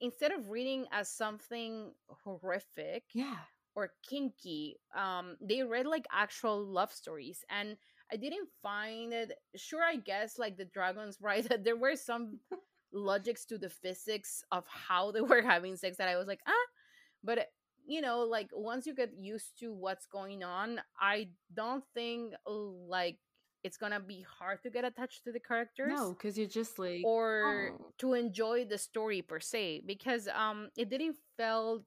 instead 0.00 0.32
of 0.32 0.48
reading 0.48 0.86
as 0.92 1.10
something 1.10 1.92
horrific 2.24 3.04
yeah. 3.12 3.36
Or 3.78 3.92
kinky 4.02 4.74
um 4.96 5.36
they 5.40 5.62
read 5.62 5.86
like 5.86 6.04
actual 6.10 6.58
love 6.66 6.92
stories 6.92 7.44
and 7.48 7.76
i 8.12 8.16
didn't 8.16 8.48
find 8.60 9.12
it 9.12 9.30
sure 9.54 9.84
i 9.84 9.94
guess 9.94 10.36
like 10.36 10.56
the 10.56 10.64
dragons 10.64 11.16
right 11.28 11.48
that 11.48 11.62
there 11.62 11.76
were 11.76 11.94
some 11.94 12.40
logics 12.92 13.44
to 13.44 13.56
the 13.56 13.70
physics 13.70 14.42
of 14.50 14.64
how 14.66 15.12
they 15.12 15.20
were 15.30 15.42
having 15.42 15.76
sex 15.76 15.96
that 15.96 16.08
i 16.08 16.16
was 16.16 16.26
like 16.26 16.40
ah 16.48 16.66
but 17.22 17.38
you 17.86 18.00
know 18.00 18.18
like 18.20 18.50
once 18.52 18.84
you 18.84 18.94
get 18.94 19.12
used 19.16 19.56
to 19.60 19.72
what's 19.72 20.06
going 20.06 20.42
on 20.42 20.80
i 21.00 21.28
don't 21.54 21.84
think 21.94 22.34
like 22.44 23.18
it's 23.64 23.76
gonna 23.76 24.00
be 24.00 24.24
hard 24.38 24.62
to 24.62 24.70
get 24.70 24.84
attached 24.84 25.22
to 25.24 25.32
the 25.32 25.40
characters 25.40 25.92
No, 25.94 26.12
because 26.12 26.38
you're 26.38 26.46
just 26.46 26.78
like, 26.78 27.02
or 27.04 27.72
oh, 27.74 27.92
to 27.98 28.14
enjoy 28.14 28.64
the 28.64 28.78
story 28.78 29.20
per 29.20 29.40
se 29.40 29.82
because 29.86 30.28
um 30.28 30.68
it 30.76 30.88
didn't 30.88 31.16
felt 31.36 31.82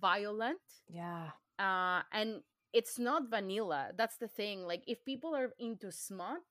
violent 0.00 0.60
yeah. 0.88 1.30
uh 1.58 2.02
and 2.12 2.40
it's 2.72 2.98
not 2.98 3.28
vanilla 3.30 3.90
that's 3.96 4.16
the 4.18 4.28
thing 4.28 4.62
like 4.66 4.82
if 4.86 5.04
people 5.04 5.34
are 5.34 5.50
into 5.58 5.90
smut 5.90 6.42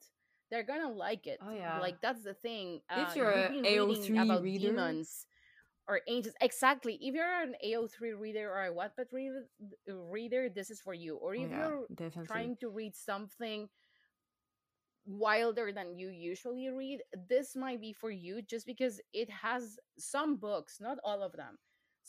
they're 0.51 0.63
gonna 0.63 0.91
like 0.91 1.27
it 1.27 1.39
Oh, 1.41 1.53
yeah. 1.53 1.79
like 1.79 2.01
that's 2.01 2.23
the 2.23 2.33
thing 2.33 2.81
If 2.91 3.09
uh, 3.09 3.13
you're 3.15 3.31
you've 3.31 3.49
a 3.49 3.49
reading 3.49 3.65
AO3 3.65 4.17
about 4.17 4.41
reader- 4.43 4.67
demons 4.69 5.25
or 5.87 6.01
angels 6.07 6.35
exactly 6.41 6.97
if 7.01 7.13
you're 7.15 7.41
an 7.41 7.55
ao3 7.65 8.19
reader 8.19 8.49
or 8.51 8.65
a 8.65 8.71
wattpad 8.73 9.11
reader, 9.11 9.45
reader 9.87 10.49
this 10.49 10.69
is 10.69 10.81
for 10.81 10.93
you 10.93 11.15
or 11.17 11.35
Oh, 11.35 11.41
if 11.43 11.49
yeah, 11.49 11.57
you're 11.57 11.85
definitely. 11.95 12.27
trying 12.27 12.55
to 12.57 12.69
read 12.69 12.95
something 12.95 13.69
wilder 15.05 15.71
than 15.73 15.97
you 15.97 16.09
usually 16.09 16.69
read, 16.69 16.99
this 17.29 17.55
might 17.55 17.81
be 17.81 17.93
for 17.93 18.11
you 18.11 18.41
just 18.41 18.65
because 18.65 19.01
it 19.13 19.29
has 19.29 19.79
some 19.97 20.35
books, 20.37 20.77
not 20.79 20.97
all 21.03 21.23
of 21.23 21.33
them. 21.33 21.57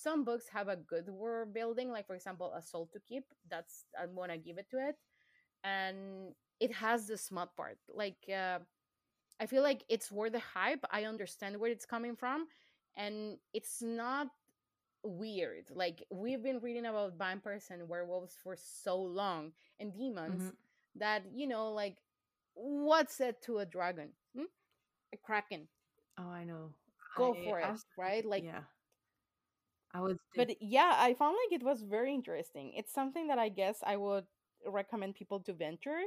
Some 0.02 0.24
books 0.24 0.48
have 0.52 0.68
a 0.68 0.76
good 0.76 1.08
world 1.08 1.52
building, 1.54 1.90
like 1.90 2.06
for 2.06 2.14
example, 2.14 2.52
A 2.54 2.62
Soul 2.62 2.88
to 2.92 3.00
Keep. 3.00 3.24
That's 3.48 3.84
I'm 4.00 4.14
gonna 4.14 4.38
give 4.38 4.58
it 4.58 4.68
to 4.70 4.78
it, 4.88 4.96
and 5.64 6.34
it 6.60 6.72
has 6.74 7.06
the 7.06 7.16
smut 7.18 7.54
part. 7.56 7.78
Like 7.88 8.18
uh, 8.28 8.58
I 9.40 9.46
feel 9.46 9.62
like 9.62 9.84
it's 9.88 10.10
worth 10.10 10.32
the 10.32 10.40
hype. 10.40 10.84
I 10.90 11.04
understand 11.04 11.58
where 11.58 11.70
it's 11.70 11.86
coming 11.86 12.16
from, 12.16 12.46
and 12.96 13.38
it's 13.52 13.82
not 13.82 14.28
weird. 15.02 15.70
Like 15.74 16.04
we've 16.10 16.42
been 16.42 16.60
reading 16.60 16.86
about 16.86 17.18
vampires 17.18 17.66
and 17.70 17.88
werewolves 17.88 18.36
for 18.42 18.56
so 18.56 18.96
long 19.00 19.52
and 19.78 19.94
demons 19.94 20.42
Mhm. 20.42 20.56
that 20.96 21.22
you 21.34 21.46
know, 21.46 21.72
like 21.72 21.98
what's 22.54 23.20
it 23.20 23.40
to 23.42 23.58
a 23.58 23.66
dragon? 23.66 24.10
Hmm? 24.34 24.50
A 25.12 25.16
kraken. 25.16 25.68
Oh, 26.18 26.28
I 26.30 26.44
know. 26.44 26.74
Go 27.14 27.34
I 27.34 27.40
for 27.44 27.60
it, 27.60 27.64
abs- 27.64 27.86
right? 27.96 28.24
Like 28.24 28.44
yeah. 28.44 28.62
I 29.94 30.00
was, 30.00 30.16
but 30.36 30.50
yeah, 30.60 30.94
I 30.96 31.14
found 31.14 31.36
like 31.46 31.60
it 31.60 31.64
was 31.64 31.82
very 31.82 32.14
interesting. 32.14 32.72
It's 32.76 32.92
something 32.92 33.28
that 33.28 33.38
I 33.38 33.48
guess 33.48 33.78
I 33.84 33.96
would 33.96 34.24
recommend 34.66 35.14
people 35.14 35.40
to 35.40 35.52
venture 35.52 36.00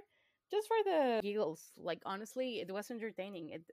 just 0.52 0.68
for 0.68 0.78
the 0.86 1.20
giggles. 1.22 1.72
Like 1.78 2.00
honestly, 2.06 2.60
it 2.60 2.72
was 2.72 2.90
entertaining. 2.92 3.50
It 3.50 3.64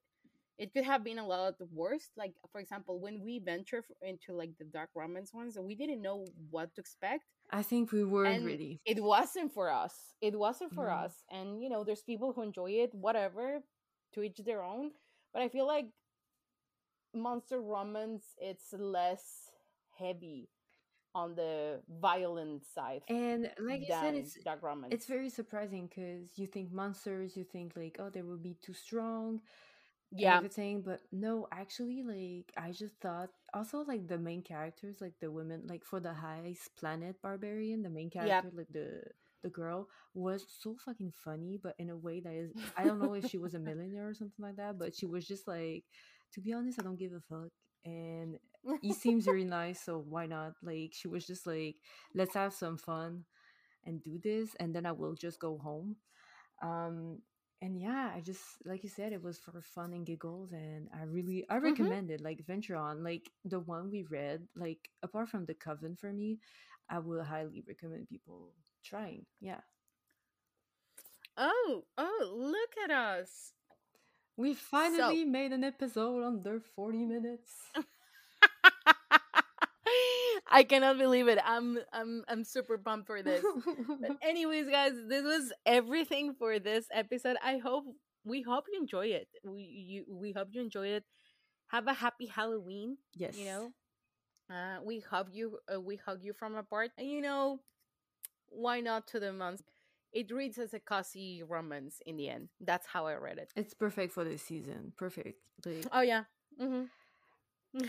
it 0.58 0.72
could 0.72 0.84
have 0.84 1.04
been 1.04 1.18
a 1.18 1.26
lot 1.26 1.54
worse. 1.72 2.10
Like 2.16 2.34
for 2.52 2.60
example, 2.60 3.00
when 3.00 3.20
we 3.22 3.38
venture 3.38 3.84
into 4.02 4.32
like 4.34 4.50
the 4.58 4.64
dark 4.64 4.90
romance 4.94 5.32
ones, 5.32 5.58
we 5.58 5.74
didn't 5.74 6.02
know 6.02 6.26
what 6.50 6.74
to 6.74 6.80
expect. 6.80 7.24
I 7.50 7.62
think 7.62 7.92
we 7.92 8.04
weren't 8.04 8.36
and 8.36 8.44
ready. 8.44 8.80
It 8.84 9.02
wasn't 9.02 9.52
for 9.52 9.70
us. 9.70 10.14
It 10.20 10.38
wasn't 10.38 10.72
for 10.74 10.86
No. 10.86 10.94
us. 10.94 11.22
And 11.30 11.62
you 11.62 11.68
know, 11.70 11.84
there's 11.84 12.02
people 12.02 12.32
who 12.32 12.42
enjoy 12.42 12.70
it, 12.72 12.94
whatever, 12.94 13.60
to 14.14 14.22
each 14.22 14.38
their 14.38 14.62
own. 14.62 14.92
But 15.32 15.42
I 15.42 15.48
feel 15.48 15.66
like 15.66 15.86
monster 17.14 17.60
romance 17.60 18.24
it's 18.38 18.72
less 18.72 19.49
heavy 20.00 20.48
on 21.14 21.34
the 21.34 21.80
violent 21.88 22.64
side 22.74 23.02
And 23.08 23.50
like 23.58 23.80
you 23.80 23.92
said, 23.92 24.14
it's 24.14 24.34
dark 24.44 24.60
it's 24.90 25.06
very 25.06 25.28
surprising 25.30 25.88
because 25.88 26.38
you 26.38 26.46
think 26.46 26.72
monsters, 26.72 27.36
you 27.36 27.44
think 27.44 27.72
like, 27.76 27.96
oh, 28.00 28.10
they 28.10 28.22
will 28.22 28.38
be 28.38 28.56
too 28.62 28.74
strong, 28.74 29.40
yeah, 30.12 30.36
everything. 30.36 30.82
But 30.82 31.00
no, 31.12 31.46
actually, 31.52 32.02
like 32.02 32.52
I 32.56 32.72
just 32.72 32.96
thought. 33.00 33.30
Also, 33.54 33.78
like 33.86 34.06
the 34.08 34.18
main 34.18 34.42
characters, 34.42 34.96
like 35.00 35.14
the 35.20 35.30
women, 35.30 35.62
like 35.68 35.84
for 35.84 36.00
the 36.00 36.12
highest 36.14 36.74
planet 36.76 37.16
barbarian, 37.22 37.82
the 37.82 37.90
main 37.90 38.10
character, 38.10 38.50
like 38.54 38.68
the 38.72 39.02
the 39.42 39.50
girl, 39.50 39.88
was 40.14 40.44
so 40.60 40.76
fucking 40.84 41.12
funny, 41.24 41.58
but 41.62 41.74
in 41.78 41.90
a 41.90 41.96
way 41.96 42.20
that 42.20 42.32
is, 42.34 42.52
I 42.76 42.84
don't 42.84 43.00
know 43.00 43.14
if 43.14 43.26
she 43.26 43.38
was 43.38 43.54
a 43.54 43.58
millionaire 43.68 44.08
or 44.08 44.14
something 44.14 44.44
like 44.44 44.56
that, 44.56 44.78
but 44.78 44.94
she 44.94 45.06
was 45.06 45.26
just 45.26 45.46
like, 45.48 45.84
to 46.34 46.40
be 46.40 46.52
honest, 46.52 46.78
I 46.78 46.82
don't 46.82 46.98
give 46.98 47.12
a 47.12 47.20
fuck, 47.28 47.50
and 47.84 48.38
he 48.80 48.92
seems 48.92 49.24
very 49.26 49.44
nice, 49.44 49.80
so 49.80 49.98
why 49.98 50.26
not? 50.26 50.54
Like 50.62 50.92
she 50.94 51.08
was 51.08 51.26
just 51.26 51.46
like, 51.46 51.76
let's 52.14 52.34
have 52.34 52.52
some 52.54 52.78
fun 52.78 53.24
and 53.84 54.02
do 54.02 54.18
this, 54.22 54.54
and 54.60 54.74
then 54.74 54.86
I 54.86 54.92
will 54.92 55.14
just 55.14 55.38
go 55.40 55.58
home. 55.58 55.96
Um, 56.62 57.18
and 57.62 57.80
yeah, 57.80 58.10
I 58.14 58.20
just 58.20 58.40
like 58.64 58.82
you 58.82 58.88
said, 58.90 59.12
it 59.12 59.22
was 59.22 59.38
for 59.38 59.60
fun 59.62 59.92
and 59.92 60.06
giggles, 60.06 60.52
and 60.52 60.88
I 60.94 61.04
really 61.04 61.44
I 61.50 61.56
Mhm. 61.62 61.90
recommend 61.90 62.10
it. 62.10 62.20
Like 62.20 62.44
Venture 62.46 62.76
On, 62.76 63.02
like 63.02 63.30
the 63.44 63.60
one 63.60 63.90
we 63.90 64.04
read, 64.04 64.46
like 64.56 64.90
apart 65.02 65.28
from 65.28 65.44
the 65.46 65.54
Coven 65.54 65.96
for 65.96 66.12
me, 66.12 66.38
I 66.90 66.98
will 66.98 67.22
highly 67.22 67.62
recommend 67.66 68.08
people 68.08 68.52
trying. 68.84 69.26
Yeah, 69.40 69.60
oh, 71.36 71.84
oh, 71.98 72.32
look 72.36 72.74
at 72.84 72.90
us. 72.90 73.52
We 74.40 74.54
finally 74.54 75.24
made 75.24 75.52
an 75.52 75.64
episode 75.64 76.24
under 76.24 76.60
forty 76.74 77.04
minutes. 77.04 77.52
I 80.52 80.64
cannot 80.64 80.98
believe 80.98 81.28
it. 81.28 81.38
I'm 81.44 81.78
I'm 81.92 82.24
I'm 82.28 82.44
super 82.44 82.76
pumped 82.78 83.06
for 83.06 83.22
this. 83.22 83.44
But 84.00 84.16
anyways, 84.22 84.66
guys, 84.68 84.92
this 85.08 85.22
was 85.22 85.52
everything 85.64 86.34
for 86.38 86.58
this 86.58 86.86
episode. 86.92 87.36
I 87.44 87.58
hope 87.58 87.84
we 88.24 88.42
hope 88.42 88.64
you 88.72 88.80
enjoy 88.80 89.06
it. 89.06 89.28
We 89.44 89.62
you 89.62 90.04
we 90.08 90.32
hope 90.32 90.48
you 90.52 90.60
enjoy 90.60 90.88
it. 90.88 91.04
Have 91.68 91.86
a 91.86 91.94
happy 91.94 92.26
Halloween. 92.26 92.96
yes, 93.14 93.36
You 93.36 93.44
know, 93.44 93.72
uh, 94.50 94.78
we 94.82 95.00
hug 95.00 95.28
you. 95.32 95.58
Uh, 95.72 95.80
we 95.80 95.96
hug 95.96 96.24
you 96.24 96.32
from 96.32 96.56
apart. 96.56 96.90
And 96.98 97.08
you 97.08 97.20
know, 97.20 97.60
why 98.48 98.80
not 98.80 99.06
to 99.08 99.20
the 99.20 99.32
months? 99.32 99.62
It 100.12 100.30
reads 100.32 100.58
as 100.58 100.74
a 100.74 100.80
cozy 100.80 101.42
romance 101.46 102.00
in 102.06 102.16
the 102.16 102.28
end. 102.28 102.48
That's 102.60 102.86
how 102.86 103.06
I 103.06 103.14
read 103.14 103.38
it. 103.38 103.52
it's 103.56 103.74
perfect 103.74 104.12
for 104.12 104.24
this 104.24 104.42
season. 104.42 104.92
Perfect. 104.96 105.38
Like, 105.64 105.86
Oh 105.92 106.00
yeah. 106.00 106.24
hmm 106.58 106.84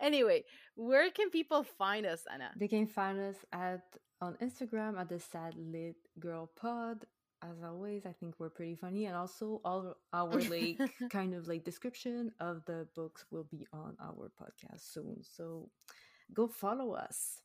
anyway, 0.00 0.44
where 0.74 1.08
can 1.10 1.30
people 1.30 1.62
find 1.62 2.04
us, 2.06 2.24
Anna? 2.32 2.50
They 2.56 2.68
can 2.68 2.86
find 2.86 3.20
us 3.20 3.36
at 3.52 3.82
on 4.20 4.34
Instagram 4.42 4.98
at 5.00 5.08
the 5.08 5.20
Sad 5.20 5.54
Lit 5.56 5.96
Girl 6.18 6.50
Pod. 6.60 7.04
As 7.42 7.62
always, 7.64 8.04
I 8.04 8.12
think 8.12 8.34
we're 8.38 8.50
pretty 8.50 8.74
funny, 8.74 9.06
and 9.06 9.16
also 9.16 9.60
all 9.64 9.94
our 10.12 10.30
like 10.50 10.78
kind 11.10 11.32
of 11.34 11.46
like 11.48 11.64
description 11.64 12.32
of 12.40 12.62
the 12.66 12.86
books 12.96 13.24
will 13.30 13.46
be 13.50 13.66
on 13.72 13.96
our 14.02 14.30
podcast 14.40 14.92
soon. 14.92 15.22
So 15.22 15.70
go 16.34 16.48
follow 16.48 16.92
us. 16.92 17.40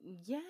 Yes. 0.00 0.42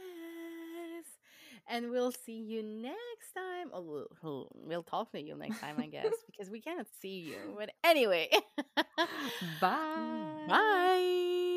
And 1.69 1.91
we'll 1.91 2.13
see 2.13 2.41
you 2.41 2.63
next 2.63 3.33
time. 3.35 3.71
Oh, 3.73 3.81
we'll, 3.83 4.07
we'll- 4.23 4.49
we'll 4.55 4.83
talk 4.85 5.11
to 5.13 5.21
you 5.21 5.35
next 5.37 5.59
time, 5.61 5.77
I 5.79 5.87
guess, 5.87 6.13
because 6.31 6.49
we 6.51 6.61
cannot 6.61 6.87
see 7.01 7.19
you. 7.31 7.37
But 7.59 7.71
anyway, 7.83 8.29
Bye. 9.61 10.45
Bye. 10.49 11.56